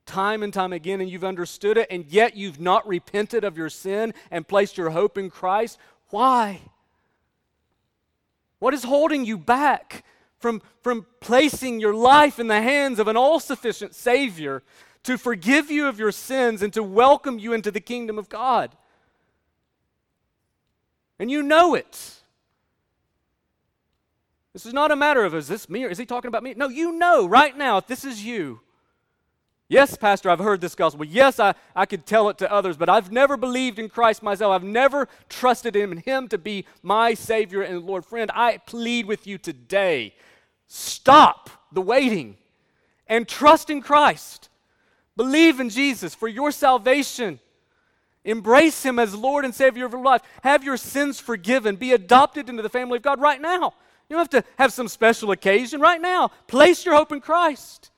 time 0.05 0.43
and 0.43 0.53
time 0.53 0.73
again 0.73 1.01
and 1.01 1.11
you've 1.11 1.25
understood 1.25 1.77
it, 1.77 1.87
and 1.91 2.07
yet 2.07 2.37
you've 2.37 2.61
not 2.61 2.87
repented 2.89 3.45
of 3.45 3.57
your 3.59 3.69
sin 3.69 4.15
and 4.31 4.49
placed 4.49 4.79
your 4.79 4.91
hope 4.91 5.19
in 5.19 5.31
Christ, 5.31 5.79
why? 6.09 6.61
What 8.59 8.75
is 8.75 8.85
holding 8.85 9.25
you 9.25 9.39
back 9.39 10.05
from, 10.39 10.63
from 10.83 11.07
placing 11.21 11.81
your 11.81 11.95
life 11.95 12.39
in 12.39 12.49
the 12.49 12.63
hands 12.63 12.99
of 12.99 13.09
an 13.09 13.17
all 13.17 13.41
sufficient 13.41 13.95
Savior 13.95 14.63
to 15.05 15.17
forgive 15.17 15.71
you 15.71 15.87
of 15.87 15.99
your 15.99 16.13
sins 16.13 16.63
and 16.63 16.73
to 16.73 16.83
welcome 16.83 17.39
you 17.39 17.53
into 17.53 17.71
the 17.71 17.81
kingdom 17.81 18.19
of 18.19 18.29
God? 18.29 18.77
And 21.19 21.31
you 21.31 21.43
know 21.43 21.75
it. 21.75 22.15
This 24.53 24.67
is 24.67 24.75
not 24.75 24.91
a 24.91 24.97
matter 24.97 25.25
of, 25.25 25.35
is 25.35 25.49
this 25.49 25.69
me 25.69 25.85
or 25.85 25.89
is 25.89 25.99
he 25.99 26.07
talking 26.07 26.29
about 26.29 26.43
me? 26.43 26.55
No, 26.57 26.69
you 26.69 26.93
know 26.93 27.27
right 27.27 27.57
now 27.57 27.79
if 27.79 27.87
this 27.87 28.05
is 28.05 28.25
you. 28.25 28.61
Yes, 29.69 29.97
Pastor, 29.97 30.31
I've 30.31 30.39
heard 30.39 30.61
this 30.63 30.75
gospel. 30.75 31.05
Yes, 31.05 31.39
I, 31.39 31.55
I 31.77 31.85
could 31.85 32.07
tell 32.07 32.31
it 32.31 32.39
to 32.39 32.51
others, 32.51 32.77
but 32.77 32.89
I've 32.89 33.13
never 33.13 33.37
believed 33.37 33.79
in 33.79 33.91
Christ 33.91 34.23
myself. 34.23 34.53
I've 34.53 34.63
never 34.63 35.09
trusted 35.29 35.77
in 35.77 35.99
Him 35.99 36.29
to 36.29 36.39
be 36.39 36.65
my 36.83 37.13
Savior 37.13 37.63
and 37.63 37.83
Lord. 37.85 38.07
Friend, 38.07 38.31
I 38.35 38.57
plead 38.59 39.07
with 39.07 39.27
you 39.27 39.37
today 39.39 40.15
stop 40.69 41.51
the 41.73 41.83
waiting 41.83 42.37
and 43.07 43.29
trust 43.29 43.69
in 43.69 43.83
Christ. 43.83 44.49
Believe 45.17 45.61
in 45.61 45.69
Jesus 45.69 46.15
for 46.15 46.29
your 46.29 46.51
salvation 46.51 47.41
Embrace 48.29 48.83
Him 48.83 48.99
as 48.99 49.15
Lord 49.15 49.47
and 49.47 49.55
Savior 49.55 49.87
of 49.87 49.93
your 49.93 50.03
life. 50.03 50.21
Have 50.43 50.63
your 50.63 50.77
sins 50.77 51.19
forgiven. 51.19 51.77
Be 51.77 51.93
adopted 51.93 52.51
into 52.51 52.63
the 52.63 52.69
family 52.69 52.99
of 52.99 53.03
God 53.03 53.21
right 53.21 53.41
now. 53.41 53.73
You 54.09 54.17
don't 54.17 54.19
have 54.19 54.43
to 54.43 54.49
have 54.59 54.73
some 54.73 54.89
special 54.89 55.31
occasion. 55.31 55.81
Right 55.81 56.01
now, 56.01 56.29
place 56.47 56.85
your 56.85 56.95
hope 56.95 57.11
in 57.11 57.23
Christ. 57.23 57.91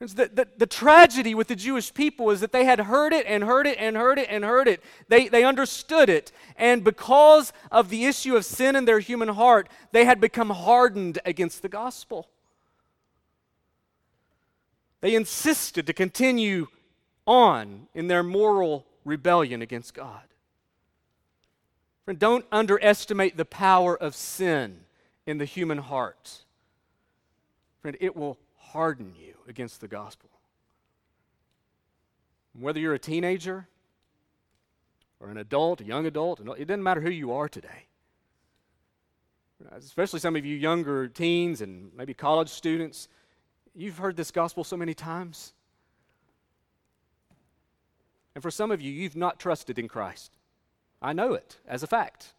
The, 0.00 0.30
the, 0.32 0.48
the, 0.56 0.66
tragedy 0.66 1.34
with 1.34 1.48
the 1.48 1.56
Jewish 1.56 1.92
people 1.92 2.30
is 2.30 2.38
that 2.38 2.52
they 2.52 2.64
had 2.64 2.78
heard 2.78 3.12
it 3.12 3.26
and 3.26 3.42
heard 3.42 3.66
it 3.66 3.76
and 3.80 3.96
heard 3.96 4.20
it 4.20 4.28
and 4.30 4.44
heard 4.44 4.68
it. 4.68 4.80
They, 5.08 5.26
they 5.26 5.42
understood 5.42 6.08
it. 6.08 6.30
And 6.54 6.84
because 6.84 7.52
of 7.72 7.88
the 7.88 8.04
issue 8.04 8.36
of 8.36 8.44
sin 8.44 8.76
in 8.76 8.84
their 8.84 9.00
human 9.00 9.28
heart, 9.28 9.68
they 9.90 10.04
had 10.04 10.20
become 10.20 10.50
hardened 10.50 11.18
against 11.24 11.62
the 11.62 11.68
gospel. 11.68 12.28
They 15.00 15.16
insisted 15.16 15.88
to 15.88 15.92
continue 15.92 16.68
on 17.26 17.88
in 17.92 18.06
their 18.06 18.22
moral 18.22 18.86
rebellion 19.04 19.62
against 19.62 19.94
God. 19.94 20.22
Friend, 22.04 22.20
don't 22.20 22.44
underestimate 22.52 23.36
the 23.36 23.44
power 23.44 23.96
of 24.00 24.14
sin 24.14 24.78
in 25.26 25.38
the 25.38 25.44
human 25.44 25.78
heart. 25.78 26.44
Friend, 27.82 27.96
it 28.00 28.16
will 28.16 28.38
harden 28.56 29.14
you 29.18 29.37
against 29.48 29.80
the 29.80 29.88
gospel. 29.88 30.30
Whether 32.58 32.80
you're 32.80 32.94
a 32.94 32.98
teenager 32.98 33.66
or 35.20 35.30
an 35.30 35.38
adult, 35.38 35.80
a 35.80 35.84
young 35.84 36.06
adult, 36.06 36.40
it 36.40 36.66
doesn't 36.66 36.82
matter 36.82 37.00
who 37.00 37.10
you 37.10 37.32
are 37.32 37.48
today. 37.48 37.86
Especially 39.72 40.20
some 40.20 40.36
of 40.36 40.44
you 40.44 40.56
younger 40.56 41.08
teens 41.08 41.60
and 41.60 41.90
maybe 41.96 42.14
college 42.14 42.48
students, 42.48 43.08
you've 43.74 43.98
heard 43.98 44.16
this 44.16 44.30
gospel 44.30 44.62
so 44.64 44.76
many 44.76 44.94
times. 44.94 45.52
And 48.34 48.42
for 48.42 48.50
some 48.50 48.70
of 48.70 48.80
you, 48.80 48.92
you've 48.92 49.16
not 49.16 49.40
trusted 49.40 49.78
in 49.78 49.88
Christ. 49.88 50.30
I 51.02 51.12
know 51.12 51.32
it 51.34 51.58
as 51.66 51.82
a 51.82 51.88
fact. 51.88 52.34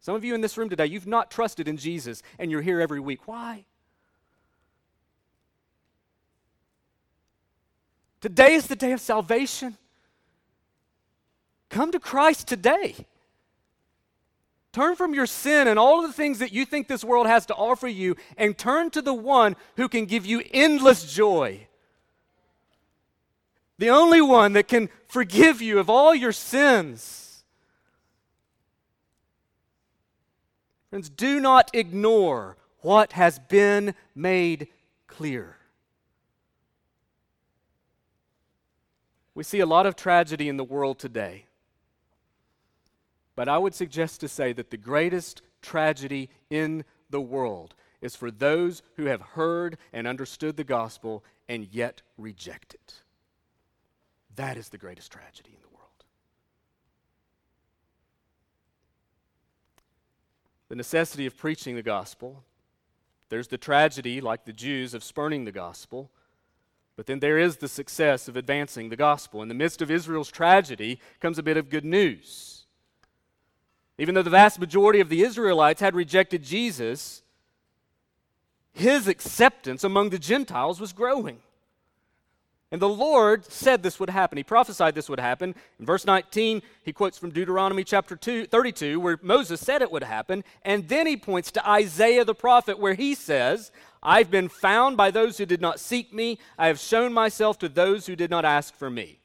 Some 0.00 0.14
of 0.14 0.24
you 0.24 0.34
in 0.34 0.40
this 0.40 0.56
room 0.56 0.68
today, 0.68 0.86
you've 0.86 1.06
not 1.06 1.30
trusted 1.30 1.68
in 1.68 1.76
Jesus 1.76 2.22
and 2.38 2.50
you're 2.50 2.62
here 2.62 2.80
every 2.80 3.00
week. 3.00 3.26
Why? 3.28 3.64
Today 8.26 8.54
is 8.54 8.66
the 8.66 8.74
day 8.74 8.90
of 8.90 9.00
salvation. 9.00 9.76
Come 11.68 11.92
to 11.92 12.00
Christ 12.00 12.48
today. 12.48 12.96
Turn 14.72 14.96
from 14.96 15.14
your 15.14 15.26
sin 15.26 15.68
and 15.68 15.78
all 15.78 16.00
of 16.00 16.10
the 16.10 16.12
things 16.12 16.40
that 16.40 16.52
you 16.52 16.64
think 16.64 16.88
this 16.88 17.04
world 17.04 17.28
has 17.28 17.46
to 17.46 17.54
offer 17.54 17.86
you 17.86 18.16
and 18.36 18.58
turn 18.58 18.90
to 18.90 19.00
the 19.00 19.14
one 19.14 19.54
who 19.76 19.88
can 19.88 20.06
give 20.06 20.26
you 20.26 20.42
endless 20.52 21.14
joy. 21.14 21.68
The 23.78 23.90
only 23.90 24.20
one 24.20 24.54
that 24.54 24.66
can 24.66 24.88
forgive 25.06 25.62
you 25.62 25.78
of 25.78 25.88
all 25.88 26.12
your 26.12 26.32
sins. 26.32 27.44
Friends, 30.90 31.08
do 31.08 31.38
not 31.38 31.70
ignore 31.72 32.56
what 32.80 33.12
has 33.12 33.38
been 33.38 33.94
made 34.16 34.66
clear. 35.06 35.58
We 39.36 39.44
see 39.44 39.60
a 39.60 39.66
lot 39.66 39.84
of 39.84 39.96
tragedy 39.96 40.48
in 40.48 40.56
the 40.56 40.64
world 40.64 40.98
today. 40.98 41.44
But 43.36 43.50
I 43.50 43.58
would 43.58 43.74
suggest 43.74 44.20
to 44.20 44.28
say 44.28 44.54
that 44.54 44.70
the 44.70 44.78
greatest 44.78 45.42
tragedy 45.60 46.30
in 46.48 46.86
the 47.10 47.20
world 47.20 47.74
is 48.00 48.16
for 48.16 48.30
those 48.30 48.82
who 48.96 49.04
have 49.04 49.20
heard 49.20 49.76
and 49.92 50.06
understood 50.06 50.56
the 50.56 50.64
gospel 50.64 51.22
and 51.50 51.68
yet 51.70 52.00
reject 52.16 52.72
it. 52.72 53.02
That 54.36 54.56
is 54.56 54.70
the 54.70 54.78
greatest 54.78 55.12
tragedy 55.12 55.50
in 55.54 55.60
the 55.60 55.76
world. 55.76 56.04
The 60.70 60.76
necessity 60.76 61.26
of 61.26 61.36
preaching 61.36 61.76
the 61.76 61.82
gospel. 61.82 62.42
There's 63.28 63.48
the 63.48 63.58
tragedy, 63.58 64.22
like 64.22 64.46
the 64.46 64.54
Jews, 64.54 64.94
of 64.94 65.04
spurning 65.04 65.44
the 65.44 65.52
gospel. 65.52 66.10
But 66.96 67.06
then 67.06 67.20
there 67.20 67.38
is 67.38 67.58
the 67.58 67.68
success 67.68 68.26
of 68.26 68.36
advancing 68.36 68.88
the 68.88 68.96
gospel. 68.96 69.42
In 69.42 69.48
the 69.48 69.54
midst 69.54 69.82
of 69.82 69.90
Israel's 69.90 70.30
tragedy 70.30 70.98
comes 71.20 71.38
a 71.38 71.42
bit 71.42 71.58
of 71.58 71.68
good 71.68 71.84
news. 71.84 72.64
Even 73.98 74.14
though 74.14 74.22
the 74.22 74.30
vast 74.30 74.58
majority 74.58 75.00
of 75.00 75.08
the 75.08 75.22
Israelites 75.22 75.80
had 75.80 75.94
rejected 75.94 76.42
Jesus, 76.42 77.22
his 78.72 79.08
acceptance 79.08 79.84
among 79.84 80.10
the 80.10 80.18
Gentiles 80.18 80.80
was 80.80 80.92
growing. 80.92 81.38
And 82.72 82.82
the 82.82 82.88
Lord 82.88 83.44
said 83.50 83.82
this 83.82 84.00
would 84.00 84.10
happen. 84.10 84.36
He 84.36 84.44
prophesied 84.44 84.94
this 84.94 85.08
would 85.08 85.20
happen. 85.20 85.54
In 85.78 85.86
verse 85.86 86.04
19, 86.04 86.62
he 86.82 86.92
quotes 86.92 87.16
from 87.16 87.30
Deuteronomy 87.30 87.84
chapter 87.84 88.16
2, 88.16 88.46
32, 88.46 88.98
where 88.98 89.18
Moses 89.22 89.60
said 89.60 89.82
it 89.82 89.92
would 89.92 90.02
happen. 90.02 90.42
And 90.62 90.88
then 90.88 91.06
he 91.06 91.16
points 91.16 91.52
to 91.52 91.68
Isaiah 91.68 92.24
the 92.24 92.34
prophet, 92.34 92.78
where 92.78 92.94
he 92.94 93.14
says, 93.14 93.70
I've 94.06 94.30
been 94.30 94.48
found 94.48 94.96
by 94.96 95.10
those 95.10 95.36
who 95.36 95.46
did 95.46 95.60
not 95.60 95.80
seek 95.80 96.14
me. 96.14 96.38
I 96.56 96.68
have 96.68 96.78
shown 96.78 97.12
myself 97.12 97.58
to 97.58 97.68
those 97.68 98.06
who 98.06 98.14
did 98.14 98.30
not 98.30 98.44
ask 98.44 98.72
for 98.76 98.88
me. 98.88 99.18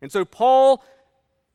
And 0.00 0.12
so 0.12 0.24
Paul 0.24 0.84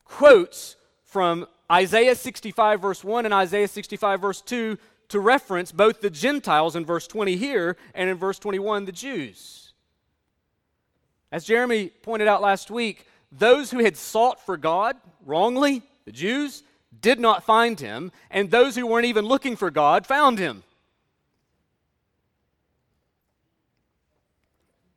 quotes 0.04 0.76
from 1.04 1.46
Isaiah 1.72 2.14
65, 2.14 2.82
verse 2.82 3.02
1, 3.02 3.24
and 3.24 3.32
Isaiah 3.32 3.66
65, 3.66 4.20
verse 4.20 4.42
2, 4.42 4.76
to 5.08 5.20
reference 5.20 5.72
both 5.72 6.02
the 6.02 6.10
Gentiles 6.10 6.76
in 6.76 6.84
verse 6.84 7.06
20 7.06 7.36
here 7.36 7.78
and 7.94 8.10
in 8.10 8.18
verse 8.18 8.38
21, 8.38 8.84
the 8.84 8.92
Jews. 8.92 9.72
As 11.32 11.46
Jeremy 11.46 11.88
pointed 11.88 12.28
out 12.28 12.42
last 12.42 12.70
week, 12.70 13.06
those 13.32 13.70
who 13.70 13.78
had 13.78 13.96
sought 13.96 14.44
for 14.44 14.58
God 14.58 14.96
wrongly, 15.24 15.82
the 16.04 16.12
Jews, 16.12 16.62
did 17.00 17.18
not 17.20 17.42
find 17.42 17.80
him, 17.80 18.12
and 18.30 18.50
those 18.50 18.76
who 18.76 18.86
weren't 18.86 19.06
even 19.06 19.24
looking 19.24 19.56
for 19.56 19.70
God 19.70 20.06
found 20.06 20.38
him. 20.38 20.62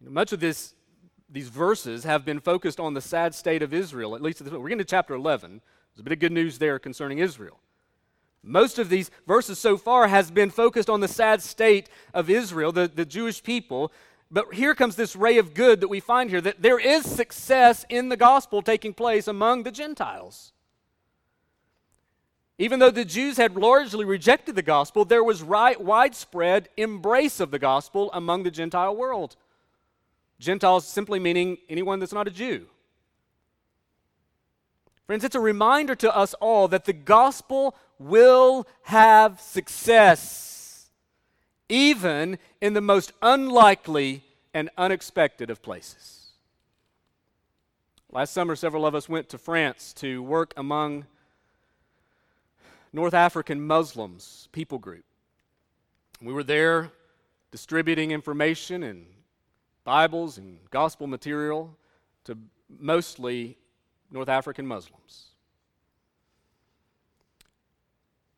Much 0.05 0.33
of 0.33 0.39
this, 0.39 0.73
these 1.29 1.49
verses 1.49 2.03
have 2.03 2.25
been 2.25 2.39
focused 2.39 2.79
on 2.79 2.93
the 2.93 3.01
sad 3.01 3.33
state 3.33 3.61
of 3.61 3.73
Israel, 3.73 4.15
at 4.15 4.21
least 4.21 4.41
we're 4.41 4.69
getting 4.69 4.77
to 4.79 4.83
chapter 4.83 5.13
11. 5.13 5.61
There's 5.93 6.01
a 6.01 6.03
bit 6.03 6.13
of 6.13 6.19
good 6.19 6.31
news 6.31 6.57
there 6.57 6.79
concerning 6.79 7.19
Israel. 7.19 7.59
Most 8.43 8.77
of 8.77 8.89
these 8.89 9.09
verses 9.25 9.57
so 9.57 9.77
far 9.77 10.07
has 10.09 10.29
been 10.29 10.49
focused 10.49 10.89
on 10.89 10.99
the 10.99 11.07
sad 11.07 11.41
state 11.41 11.87
of 12.13 12.29
Israel, 12.29 12.73
the, 12.73 12.91
the 12.93 13.05
Jewish 13.05 13.41
people, 13.41 13.91
but 14.29 14.53
here 14.53 14.75
comes 14.75 14.95
this 14.95 15.15
ray 15.15 15.37
of 15.37 15.53
good 15.53 15.79
that 15.79 15.87
we 15.87 15.99
find 15.99 16.29
here 16.29 16.41
that 16.41 16.61
there 16.61 16.79
is 16.79 17.05
success 17.05 17.85
in 17.87 18.09
the 18.09 18.17
gospel 18.17 18.61
taking 18.61 18.93
place 18.93 19.27
among 19.27 19.63
the 19.63 19.71
Gentiles. 19.71 20.51
Even 22.57 22.79
though 22.79 22.91
the 22.91 23.05
Jews 23.05 23.37
had 23.37 23.55
largely 23.55 24.05
rejected 24.05 24.55
the 24.55 24.61
gospel, 24.61 25.05
there 25.05 25.23
was 25.23 25.41
right, 25.41 25.79
widespread 25.79 26.69
embrace 26.77 27.39
of 27.39 27.51
the 27.51 27.59
gospel 27.59 28.11
among 28.13 28.43
the 28.43 28.51
Gentile 28.51 28.95
world. 28.95 29.37
Gentiles 30.43 30.87
simply 30.87 31.19
meaning 31.19 31.57
anyone 31.69 31.99
that's 31.99 32.13
not 32.13 32.27
a 32.27 32.31
Jew. 32.31 32.67
Friends, 35.07 35.23
it's 35.23 35.35
a 35.35 35.39
reminder 35.39 35.95
to 35.95 36.15
us 36.15 36.33
all 36.35 36.67
that 36.69 36.85
the 36.85 36.93
gospel 36.93 37.75
will 37.99 38.67
have 38.83 39.39
success 39.39 40.89
even 41.69 42.37
in 42.61 42.73
the 42.73 42.81
most 42.81 43.11
unlikely 43.21 44.23
and 44.53 44.69
unexpected 44.77 45.49
of 45.49 45.61
places. 45.61 46.31
Last 48.11 48.33
summer, 48.33 48.55
several 48.55 48.85
of 48.85 48.93
us 48.93 49.09
went 49.09 49.29
to 49.29 49.37
France 49.37 49.91
to 49.93 50.21
work 50.21 50.53
among 50.55 51.05
North 52.91 53.15
African 53.15 53.65
Muslims, 53.65 54.47
people 54.51 54.77
group. 54.77 55.03
We 56.21 56.31
were 56.31 56.43
there 56.43 56.91
distributing 57.51 58.11
information 58.11 58.83
and 58.83 59.07
Bibles 59.83 60.37
and 60.37 60.59
gospel 60.69 61.07
material 61.07 61.75
to 62.25 62.37
mostly 62.79 63.57
North 64.11 64.29
African 64.29 64.65
Muslims. 64.65 65.29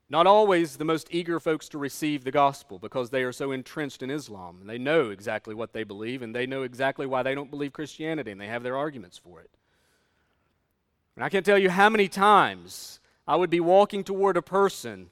Not 0.07 0.27
always 0.27 0.77
the 0.77 0.85
most 0.85 1.07
eager 1.11 1.39
folks 1.39 1.67
to 1.69 1.77
receive 1.77 2.23
the 2.23 2.31
gospel 2.31 2.77
because 2.77 3.09
they 3.09 3.23
are 3.23 3.31
so 3.31 3.51
entrenched 3.51 4.03
in 4.03 4.11
Islam 4.11 4.59
and 4.61 4.69
they 4.69 4.77
know 4.77 5.09
exactly 5.09 5.55
what 5.55 5.73
they 5.73 5.83
believe 5.83 6.21
and 6.21 6.33
they 6.33 6.45
know 6.45 6.61
exactly 6.61 7.07
why 7.07 7.23
they 7.23 7.33
don't 7.33 7.49
believe 7.49 7.73
Christianity 7.73 8.31
and 8.31 8.39
they 8.39 8.47
have 8.47 8.63
their 8.63 8.77
arguments 8.77 9.17
for 9.17 9.41
it. 9.41 9.49
And 11.15 11.23
I 11.23 11.29
can't 11.29 11.45
tell 11.45 11.57
you 11.57 11.69
how 11.69 11.89
many 11.89 12.07
times 12.07 12.99
I 13.27 13.35
would 13.35 13.49
be 13.49 13.59
walking 13.59 14.03
toward 14.03 14.37
a 14.37 14.41
person 14.41 15.09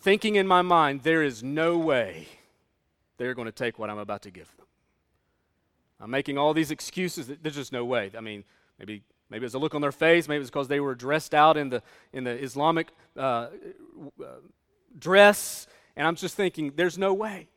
thinking 0.00 0.34
in 0.34 0.46
my 0.46 0.62
mind, 0.62 1.02
there 1.02 1.22
is 1.22 1.42
no 1.42 1.78
way 1.78 2.26
they're 3.16 3.34
going 3.34 3.46
to 3.46 3.52
take 3.52 3.78
what 3.78 3.88
I'm 3.88 3.98
about 3.98 4.22
to 4.22 4.30
give 4.30 4.54
them. 4.56 4.61
I'm 6.02 6.10
making 6.10 6.36
all 6.36 6.52
these 6.52 6.70
excuses. 6.70 7.30
There's 7.40 7.54
just 7.54 7.72
no 7.72 7.84
way. 7.84 8.10
I 8.16 8.20
mean, 8.20 8.44
maybe 8.78 9.02
Maybe 9.32 9.44
it 9.44 9.46
was 9.46 9.54
a 9.54 9.58
look 9.58 9.74
on 9.74 9.80
their 9.80 9.92
face. 9.92 10.28
Maybe 10.28 10.36
it 10.36 10.40
was 10.40 10.50
because 10.50 10.68
they 10.68 10.78
were 10.78 10.94
dressed 10.94 11.32
out 11.32 11.56
in 11.56 11.70
the, 11.70 11.82
in 12.12 12.24
the 12.24 12.32
Islamic 12.32 12.88
uh, 13.16 13.20
uh, 13.20 14.26
dress. 14.98 15.66
And 15.96 16.06
I'm 16.06 16.16
just 16.16 16.36
thinking, 16.36 16.74
there's 16.76 16.98
no 16.98 17.14
way. 17.14 17.48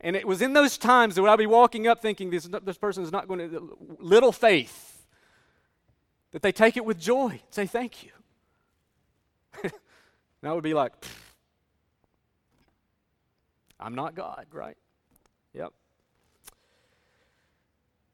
And 0.00 0.16
it 0.16 0.26
was 0.26 0.40
in 0.40 0.54
those 0.54 0.78
times 0.78 1.16
that 1.16 1.22
I 1.24 1.28
would 1.28 1.36
be 1.36 1.44
walking 1.44 1.86
up 1.86 2.00
thinking 2.00 2.30
this, 2.30 2.48
this 2.64 2.78
person 2.78 3.02
is 3.02 3.12
not 3.12 3.28
going 3.28 3.50
to, 3.50 3.76
little 3.98 4.32
faith, 4.32 5.04
that 6.30 6.40
they 6.40 6.52
take 6.52 6.78
it 6.78 6.86
with 6.86 6.98
joy, 6.98 7.32
and 7.32 7.40
say 7.50 7.66
thank 7.66 8.02
you. 8.02 8.10
and 9.64 9.72
I 10.44 10.54
would 10.54 10.64
be 10.64 10.72
like, 10.72 10.94
I'm 13.78 13.94
not 13.94 14.14
God, 14.14 14.46
right? 14.52 14.78
Yep. 15.52 15.74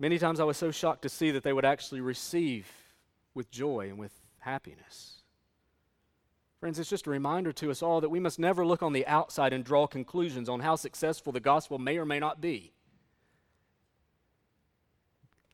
Many 0.01 0.18
times 0.18 0.38
I 0.38 0.44
was 0.44 0.57
so 0.57 0.70
shocked 0.70 1.03
to 1.03 1.09
see 1.09 1.32
that 1.32 1.42
they 1.42 1.53
would 1.53 1.64
actually 1.64 2.01
receive 2.01 2.70
with 3.34 3.51
joy 3.51 3.88
and 3.88 3.99
with 3.99 4.12
happiness. 4.38 5.22
Friends, 6.61 6.78
it's 6.78 6.90
just 6.90 7.07
a 7.07 7.11
reminder 7.11 7.53
to 7.53 7.70
us 7.70 7.82
all 7.82 8.01
that 8.01 8.09
we 8.09 8.20
must 8.20 8.38
never 8.38 8.66
look 8.66 8.82
on 8.82 8.92
the 8.92 9.07
outside 9.07 9.53
and 9.53 9.64
draw 9.64 9.86
conclusions 9.86 10.49
on 10.49 10.61
how 10.61 10.76
successful 10.76 11.32
the 11.32 11.40
gospel 11.40 11.78
may 11.78 11.99
or 11.99 12.05
may 12.05 12.18
not 12.18 12.40
be. 12.40 12.72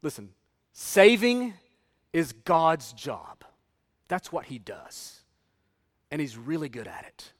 Listen, 0.02 0.30
saving 0.72 1.54
is 2.12 2.32
God's 2.32 2.92
job. 2.92 3.44
That's 4.08 4.32
what 4.32 4.46
He 4.46 4.58
does. 4.58 5.20
And 6.10 6.20
He's 6.20 6.36
really 6.38 6.68
good 6.68 6.86
at 6.86 7.04
it. 7.06 7.32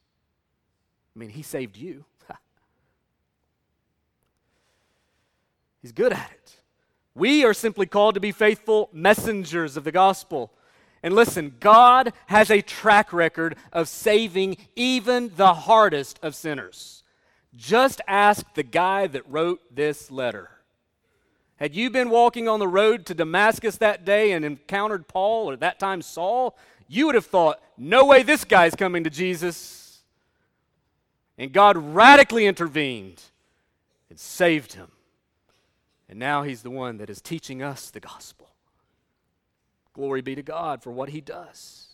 I 1.14 1.18
mean, 1.18 1.30
He 1.30 1.42
saved 1.42 1.76
you, 1.76 2.04
He's 5.82 5.92
good 5.92 6.12
at 6.12 6.30
it. 6.32 6.60
We 7.14 7.44
are 7.44 7.54
simply 7.54 7.86
called 7.86 8.14
to 8.14 8.20
be 8.20 8.32
faithful 8.32 8.90
messengers 8.92 9.76
of 9.76 9.84
the 9.84 9.92
gospel. 9.92 10.52
And 11.02 11.14
listen, 11.14 11.56
God 11.60 12.12
has 12.26 12.50
a 12.50 12.62
track 12.62 13.12
record 13.12 13.56
of 13.72 13.88
saving 13.88 14.56
even 14.74 15.30
the 15.36 15.54
hardest 15.54 16.18
of 16.22 16.34
sinners. 16.34 17.02
Just 17.56 18.00
ask 18.08 18.44
the 18.54 18.62
guy 18.62 19.06
that 19.06 19.30
wrote 19.30 19.60
this 19.74 20.10
letter. 20.10 20.50
Had 21.56 21.74
you 21.74 21.88
been 21.88 22.10
walking 22.10 22.48
on 22.48 22.58
the 22.58 22.66
road 22.66 23.06
to 23.06 23.14
Damascus 23.14 23.76
that 23.76 24.04
day 24.04 24.32
and 24.32 24.44
encountered 24.44 25.06
Paul, 25.06 25.48
or 25.48 25.56
that 25.56 25.78
time 25.78 26.02
Saul, 26.02 26.56
you 26.88 27.06
would 27.06 27.14
have 27.14 27.26
thought, 27.26 27.60
no 27.78 28.04
way 28.04 28.22
this 28.22 28.44
guy's 28.44 28.74
coming 28.74 29.04
to 29.04 29.10
Jesus. 29.10 30.00
And 31.38 31.52
God 31.52 31.76
radically 31.76 32.46
intervened 32.46 33.22
and 34.10 34.18
saved 34.18 34.72
him. 34.72 34.88
And 36.08 36.18
now 36.18 36.42
he's 36.42 36.62
the 36.62 36.70
one 36.70 36.98
that 36.98 37.10
is 37.10 37.20
teaching 37.20 37.62
us 37.62 37.90
the 37.90 38.00
gospel. 38.00 38.50
Glory 39.94 40.22
be 40.22 40.34
to 40.34 40.42
God 40.42 40.82
for 40.82 40.90
what 40.90 41.10
he 41.10 41.20
does. 41.20 41.88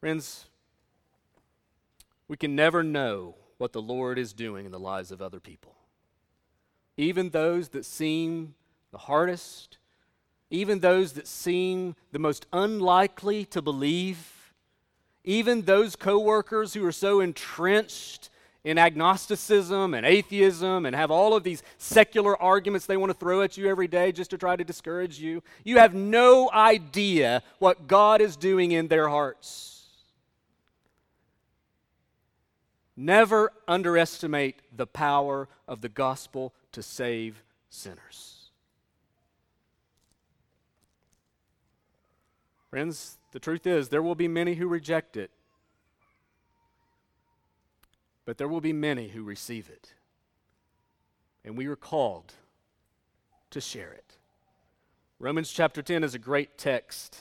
Friends, 0.00 0.46
we 2.28 2.36
can 2.36 2.56
never 2.56 2.82
know 2.82 3.36
what 3.58 3.72
the 3.72 3.82
Lord 3.82 4.18
is 4.18 4.32
doing 4.32 4.66
in 4.66 4.72
the 4.72 4.78
lives 4.78 5.10
of 5.10 5.22
other 5.22 5.40
people. 5.40 5.74
Even 6.96 7.30
those 7.30 7.70
that 7.70 7.84
seem 7.84 8.54
the 8.90 8.98
hardest, 8.98 9.78
even 10.50 10.80
those 10.80 11.12
that 11.12 11.26
seem 11.26 11.94
the 12.12 12.18
most 12.18 12.46
unlikely 12.52 13.44
to 13.46 13.60
believe, 13.60 14.52
even 15.24 15.62
those 15.62 15.96
coworkers 15.96 16.74
who 16.74 16.84
are 16.86 16.92
so 16.92 17.20
entrenched 17.20 18.30
in 18.66 18.78
agnosticism 18.78 19.94
and 19.94 20.04
atheism 20.04 20.86
and 20.86 20.96
have 20.96 21.12
all 21.12 21.34
of 21.34 21.44
these 21.44 21.62
secular 21.78 22.36
arguments 22.42 22.84
they 22.84 22.96
want 22.96 23.10
to 23.10 23.16
throw 23.16 23.40
at 23.42 23.56
you 23.56 23.68
every 23.68 23.86
day 23.86 24.10
just 24.10 24.30
to 24.30 24.36
try 24.36 24.56
to 24.56 24.64
discourage 24.64 25.20
you. 25.20 25.40
You 25.62 25.78
have 25.78 25.94
no 25.94 26.50
idea 26.52 27.44
what 27.60 27.86
God 27.86 28.20
is 28.20 28.34
doing 28.36 28.72
in 28.72 28.88
their 28.88 29.08
hearts. 29.08 29.84
Never 32.96 33.52
underestimate 33.68 34.56
the 34.76 34.86
power 34.86 35.48
of 35.68 35.80
the 35.80 35.88
gospel 35.88 36.52
to 36.72 36.82
save 36.82 37.44
sinners. 37.70 38.50
Friends, 42.68 43.16
the 43.30 43.38
truth 43.38 43.64
is, 43.64 43.90
there 43.90 44.02
will 44.02 44.16
be 44.16 44.26
many 44.26 44.54
who 44.54 44.66
reject 44.66 45.16
it 45.16 45.30
but 48.26 48.36
there 48.36 48.48
will 48.48 48.60
be 48.60 48.72
many 48.74 49.08
who 49.08 49.22
receive 49.22 49.70
it. 49.70 49.94
And 51.44 51.56
we 51.56 51.66
are 51.68 51.76
called 51.76 52.34
to 53.50 53.60
share 53.60 53.92
it. 53.92 54.16
Romans 55.18 55.50
chapter 55.50 55.80
10 55.80 56.04
is 56.04 56.14
a 56.14 56.18
great 56.18 56.58
text. 56.58 57.16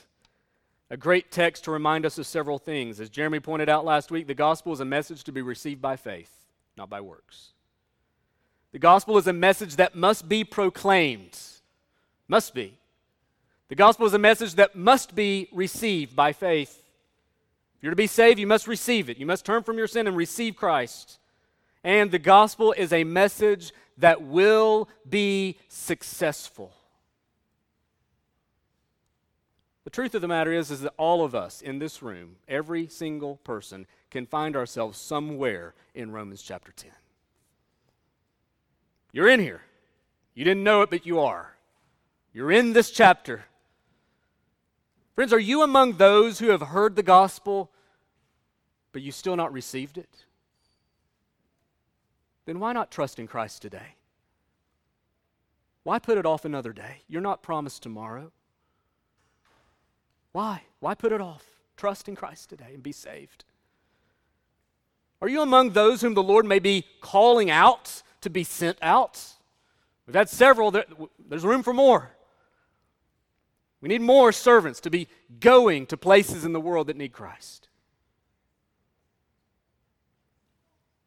A 0.90 0.98
great 0.98 1.32
text 1.32 1.64
to 1.64 1.72
remind 1.72 2.06
us 2.06 2.18
of 2.18 2.28
several 2.28 2.58
things. 2.58 3.00
As 3.00 3.10
Jeremy 3.10 3.40
pointed 3.40 3.70
out 3.70 3.86
last 3.86 4.12
week, 4.12 4.28
the 4.28 4.34
gospel 4.34 4.74
is 4.74 4.80
a 4.80 4.86
message 4.86 5.24
to 5.24 5.32
be 5.32 5.42
received 5.42 5.82
by 5.82 5.96
faith, 5.96 6.32
not 6.76 6.90
by 6.90 7.00
works. 7.00 7.52
The 8.72 8.80
gospel 8.80 9.18
is 9.18 9.28
a 9.28 9.34
message 9.34 9.78
that 9.78 9.96
must 9.96 10.28
be 10.28 10.44
proclaimed. 10.44 11.40
Must 12.28 12.54
be. 12.54 12.78
The 13.70 13.76
gospel 13.76 14.08
is 14.08 14.14
a 14.14 14.20
message 14.20 14.56
that 14.56 14.76
must 14.76 15.16
be 15.16 15.50
received 15.54 16.16
by 16.16 16.34
faith 16.34 16.82
you're 17.82 17.92
to 17.92 17.96
be 17.96 18.08
saved, 18.08 18.40
you 18.40 18.48
must 18.48 18.68
receive 18.68 19.10
it. 19.10 19.18
You 19.18 19.26
must 19.26 19.46
turn 19.46 19.64
from 19.64 19.78
your 19.78 19.88
sin 19.88 20.08
and 20.08 20.18
receive 20.18 20.56
Christ. 20.56 21.20
And 21.84 22.12
the 22.12 22.20
gospel 22.20 22.74
is 22.76 22.92
a 22.92 23.04
message 23.04 23.72
that 23.98 24.22
will 24.22 24.90
be 25.08 25.58
successful. 25.68 26.74
The 29.84 29.92
truth 29.92 30.16
of 30.16 30.22
the 30.22 30.28
matter 30.28 30.52
is, 30.52 30.72
is 30.72 30.82
that 30.82 30.96
all 30.98 31.24
of 31.24 31.36
us 31.36 31.62
in 31.62 31.78
this 31.78 32.02
room, 32.02 32.38
every 32.48 32.88
single 32.88 33.36
person, 33.38 33.86
can 34.10 34.26
find 34.26 34.56
ourselves 34.56 34.98
somewhere 34.98 35.76
in 35.94 36.12
Romans 36.12 36.42
chapter 36.42 36.72
10. 36.72 36.90
You're 39.12 39.30
in 39.30 39.40
here. 39.40 39.62
You 40.34 40.44
didn't 40.44 40.64
know 40.64 40.82
it, 40.82 40.90
but 40.90 41.06
you 41.06 41.20
are. 41.20 41.56
You're 42.34 42.52
in 42.52 42.74
this 42.74 42.90
chapter. 42.90 43.46
Friends, 45.16 45.32
are 45.32 45.40
you 45.40 45.62
among 45.62 45.94
those 45.94 46.40
who 46.40 46.50
have 46.50 46.62
heard 46.62 46.98
the 46.98 47.04
gospel 47.04 47.72
but 48.92 49.02
you 49.02 49.12
still 49.12 49.38
not 49.38 49.54
received 49.54 49.98
it? 49.98 50.26
Then 52.46 52.60
why 52.60 52.74
not 52.74 52.92
trust 52.92 53.18
in 53.18 53.26
Christ 53.26 53.62
today? 53.62 53.96
Why 55.84 56.00
put 56.00 56.18
it 56.18 56.26
off 56.26 56.44
another 56.44 56.74
day? 56.74 57.04
You're 57.08 57.22
not 57.22 57.42
promised 57.42 57.82
tomorrow. 57.82 58.32
Why? 60.34 60.64
Why 60.82 60.96
put 60.96 61.14
it 61.14 61.22
off? 61.22 61.46
Trust 61.78 62.10
in 62.10 62.16
Christ 62.16 62.50
today 62.50 62.72
and 62.74 62.84
be 62.84 62.92
saved. 62.92 63.46
Are 65.22 65.30
you 65.30 65.42
among 65.42 65.72
those 65.72 66.02
whom 66.02 66.14
the 66.14 66.24
Lord 66.24 66.46
may 66.46 66.60
be 66.60 66.86
calling 67.00 67.50
out 67.50 68.04
to 68.22 68.30
be 68.30 68.44
sent 68.44 68.78
out? 68.82 69.24
We've 70.06 70.16
had 70.16 70.30
several, 70.30 70.72
there's 70.72 71.46
room 71.46 71.64
for 71.64 71.74
more. 71.74 72.15
We 73.82 73.90
need 73.90 74.02
more 74.02 74.32
servants 74.32 74.80
to 74.82 74.90
be 74.90 75.08
going 75.40 75.86
to 75.88 75.98
places 75.98 76.44
in 76.46 76.54
the 76.54 76.62
world 76.62 76.88
that 76.88 76.98
need 76.98 77.12
Christ. 77.12 77.68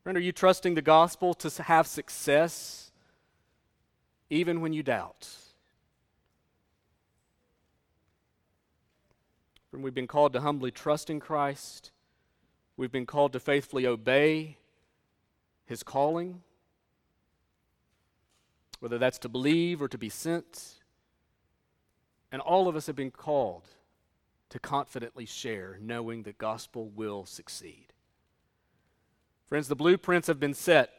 Friend, 0.02 0.16
are 0.16 0.22
you 0.22 0.32
trusting 0.32 0.74
the 0.74 0.82
gospel 0.82 1.34
to 1.34 1.62
have 1.64 1.86
success 1.86 2.90
even 4.30 4.60
when 4.60 4.72
you 4.72 4.82
doubt? 4.82 5.28
Friend, 9.70 9.84
we've 9.84 9.94
been 9.94 10.06
called 10.06 10.32
to 10.32 10.40
humbly 10.40 10.70
trust 10.70 11.10
in 11.10 11.20
Christ. 11.20 11.90
We've 12.76 12.92
been 12.92 13.06
called 13.06 13.32
to 13.34 13.40
faithfully 13.40 13.86
obey 13.86 14.56
his 15.66 15.82
calling, 15.82 16.42
whether 18.80 18.96
that's 18.96 19.18
to 19.18 19.28
believe 19.28 19.82
or 19.82 19.88
to 19.88 19.98
be 19.98 20.08
sent. 20.08 20.77
And 22.30 22.42
all 22.42 22.68
of 22.68 22.76
us 22.76 22.86
have 22.86 22.96
been 22.96 23.10
called 23.10 23.64
to 24.50 24.58
confidently 24.58 25.26
share, 25.26 25.78
knowing 25.80 26.22
the 26.22 26.32
gospel 26.32 26.88
will 26.88 27.24
succeed. 27.24 27.86
Friends, 29.46 29.68
the 29.68 29.76
blueprints 29.76 30.28
have 30.28 30.40
been 30.40 30.54
set, 30.54 30.90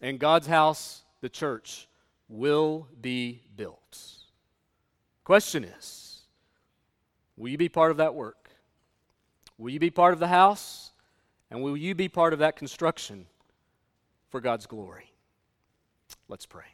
and 0.00 0.18
God's 0.18 0.46
house, 0.46 1.02
the 1.20 1.28
church, 1.28 1.88
will 2.28 2.88
be 3.00 3.42
built. 3.54 3.98
Question 5.24 5.64
is 5.64 6.22
Will 7.36 7.50
you 7.50 7.58
be 7.58 7.68
part 7.68 7.90
of 7.90 7.98
that 7.98 8.14
work? 8.14 8.50
Will 9.58 9.70
you 9.70 9.80
be 9.80 9.90
part 9.90 10.12
of 10.12 10.18
the 10.18 10.28
house? 10.28 10.90
And 11.50 11.62
will 11.62 11.76
you 11.76 11.94
be 11.94 12.08
part 12.08 12.32
of 12.32 12.38
that 12.38 12.56
construction 12.56 13.26
for 14.30 14.40
God's 14.40 14.66
glory? 14.66 15.12
Let's 16.28 16.46
pray. 16.46 16.64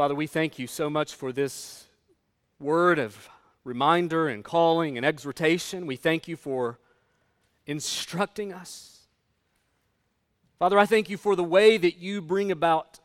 Father, 0.00 0.14
we 0.14 0.26
thank 0.26 0.58
you 0.58 0.66
so 0.66 0.88
much 0.88 1.14
for 1.14 1.30
this 1.30 1.84
word 2.58 2.98
of 2.98 3.28
reminder 3.64 4.28
and 4.28 4.42
calling 4.42 4.96
and 4.96 5.04
exhortation. 5.04 5.84
We 5.84 5.96
thank 5.96 6.26
you 6.26 6.36
for 6.36 6.78
instructing 7.66 8.50
us. 8.50 9.00
Father, 10.58 10.78
I 10.78 10.86
thank 10.86 11.10
you 11.10 11.18
for 11.18 11.36
the 11.36 11.44
way 11.44 11.76
that 11.76 11.98
you 11.98 12.22
bring 12.22 12.50
about 12.50 12.98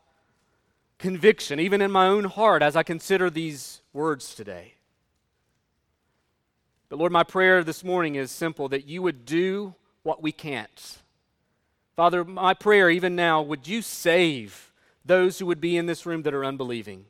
conviction, 0.96 1.60
even 1.60 1.82
in 1.82 1.90
my 1.90 2.06
own 2.06 2.24
heart, 2.24 2.62
as 2.62 2.76
I 2.76 2.82
consider 2.82 3.28
these 3.28 3.82
words 3.92 4.34
today. 4.34 4.72
But 6.88 6.98
Lord, 6.98 7.12
my 7.12 7.24
prayer 7.24 7.62
this 7.62 7.84
morning 7.84 8.14
is 8.14 8.30
simple 8.30 8.70
that 8.70 8.86
you 8.88 9.02
would 9.02 9.26
do 9.26 9.74
what 10.02 10.22
we 10.22 10.32
can't. 10.32 10.96
Father, 11.94 12.24
my 12.24 12.54
prayer 12.54 12.88
even 12.88 13.14
now, 13.14 13.42
would 13.42 13.68
you 13.68 13.82
save 13.82 14.65
those 15.06 15.38
who 15.38 15.46
would 15.46 15.60
be 15.60 15.76
in 15.76 15.86
this 15.86 16.06
room 16.06 16.22
that 16.22 16.34
are 16.34 16.44
unbelieving? 16.44 17.06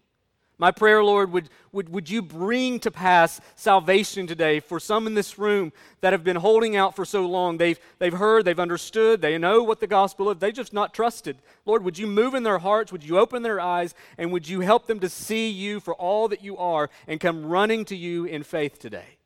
My 0.58 0.70
prayer, 0.70 1.04
Lord, 1.04 1.32
would, 1.32 1.50
would, 1.72 1.90
would 1.90 2.08
you 2.08 2.22
bring 2.22 2.80
to 2.80 2.90
pass 2.90 3.42
salvation 3.56 4.26
today 4.26 4.58
for 4.58 4.80
some 4.80 5.06
in 5.06 5.14
this 5.14 5.38
room 5.38 5.70
that 6.00 6.14
have 6.14 6.24
been 6.24 6.36
holding 6.36 6.76
out 6.76 6.96
for 6.96 7.04
so 7.04 7.26
long? 7.26 7.58
They've, 7.58 7.78
they've 7.98 8.12
heard, 8.12 8.46
they've 8.46 8.58
understood, 8.58 9.20
they 9.20 9.36
know 9.36 9.62
what 9.62 9.80
the 9.80 9.86
gospel 9.86 10.30
is, 10.30 10.38
they've 10.38 10.54
just 10.54 10.72
not 10.72 10.94
trusted. 10.94 11.36
Lord, 11.66 11.84
would 11.84 11.98
you 11.98 12.06
move 12.06 12.34
in 12.34 12.42
their 12.42 12.58
hearts? 12.58 12.90
Would 12.90 13.04
you 13.04 13.18
open 13.18 13.42
their 13.42 13.60
eyes? 13.60 13.94
And 14.16 14.32
would 14.32 14.48
you 14.48 14.60
help 14.60 14.86
them 14.86 15.00
to 15.00 15.10
see 15.10 15.50
you 15.50 15.78
for 15.78 15.94
all 15.94 16.28
that 16.28 16.42
you 16.42 16.56
are 16.56 16.88
and 17.06 17.20
come 17.20 17.44
running 17.44 17.84
to 17.86 17.96
you 17.96 18.24
in 18.24 18.42
faith 18.42 18.78
today? 18.78 19.18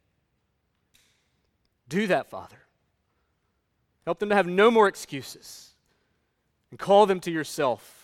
Do 1.89 2.09
that, 2.09 2.29
Father. 2.29 2.57
Help 4.05 4.19
them 4.19 4.31
to 4.31 4.35
have 4.35 4.49
no 4.49 4.69
more 4.71 4.89
excuses 4.89 5.71
and 6.73 6.81
call 6.81 7.07
them 7.07 7.21
to 7.21 7.31
yourself. 7.31 8.00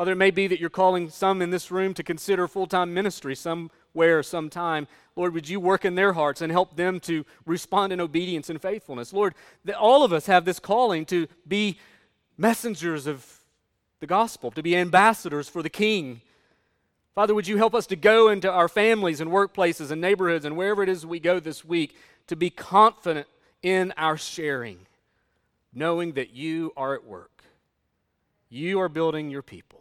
Father, 0.00 0.12
it 0.12 0.16
may 0.16 0.30
be 0.30 0.46
that 0.46 0.58
you're 0.58 0.70
calling 0.70 1.10
some 1.10 1.42
in 1.42 1.50
this 1.50 1.70
room 1.70 1.92
to 1.92 2.02
consider 2.02 2.48
full 2.48 2.66
time 2.66 2.94
ministry 2.94 3.36
somewhere, 3.36 4.22
sometime. 4.22 4.88
Lord, 5.14 5.34
would 5.34 5.46
you 5.46 5.60
work 5.60 5.84
in 5.84 5.94
their 5.94 6.14
hearts 6.14 6.40
and 6.40 6.50
help 6.50 6.74
them 6.74 7.00
to 7.00 7.26
respond 7.44 7.92
in 7.92 8.00
obedience 8.00 8.48
and 8.48 8.62
faithfulness? 8.62 9.12
Lord, 9.12 9.34
that 9.66 9.76
all 9.76 10.02
of 10.02 10.10
us 10.10 10.24
have 10.24 10.46
this 10.46 10.58
calling 10.58 11.04
to 11.04 11.26
be 11.46 11.78
messengers 12.38 13.06
of 13.06 13.42
the 14.00 14.06
gospel, 14.06 14.50
to 14.52 14.62
be 14.62 14.74
ambassadors 14.74 15.50
for 15.50 15.62
the 15.62 15.68
King. 15.68 16.22
Father, 17.14 17.34
would 17.34 17.46
you 17.46 17.58
help 17.58 17.74
us 17.74 17.86
to 17.88 17.96
go 17.96 18.30
into 18.30 18.50
our 18.50 18.68
families 18.68 19.20
and 19.20 19.30
workplaces 19.30 19.90
and 19.90 20.00
neighborhoods 20.00 20.46
and 20.46 20.56
wherever 20.56 20.82
it 20.82 20.88
is 20.88 21.04
we 21.04 21.20
go 21.20 21.38
this 21.38 21.62
week 21.62 21.94
to 22.26 22.36
be 22.36 22.48
confident 22.48 23.26
in 23.62 23.92
our 23.98 24.16
sharing, 24.16 24.78
knowing 25.74 26.12
that 26.12 26.32
you 26.32 26.72
are 26.74 26.94
at 26.94 27.04
work. 27.04 27.44
You 28.48 28.80
are 28.80 28.88
building 28.88 29.28
your 29.28 29.42
people. 29.42 29.79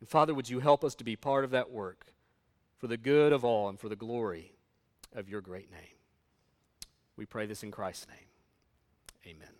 And 0.00 0.08
Father, 0.08 0.34
would 0.34 0.48
you 0.48 0.60
help 0.60 0.84
us 0.84 0.94
to 0.96 1.04
be 1.04 1.16
part 1.16 1.44
of 1.44 1.50
that 1.50 1.70
work 1.70 2.06
for 2.78 2.86
the 2.86 2.96
good 2.96 3.32
of 3.32 3.44
all 3.44 3.68
and 3.68 3.78
for 3.78 3.88
the 3.88 3.96
glory 3.96 4.52
of 5.14 5.28
your 5.28 5.40
great 5.40 5.70
name? 5.70 5.80
We 7.16 7.24
pray 7.24 7.46
this 7.46 7.62
in 7.62 7.70
Christ's 7.70 8.06
name. 8.08 9.34
Amen. 9.36 9.55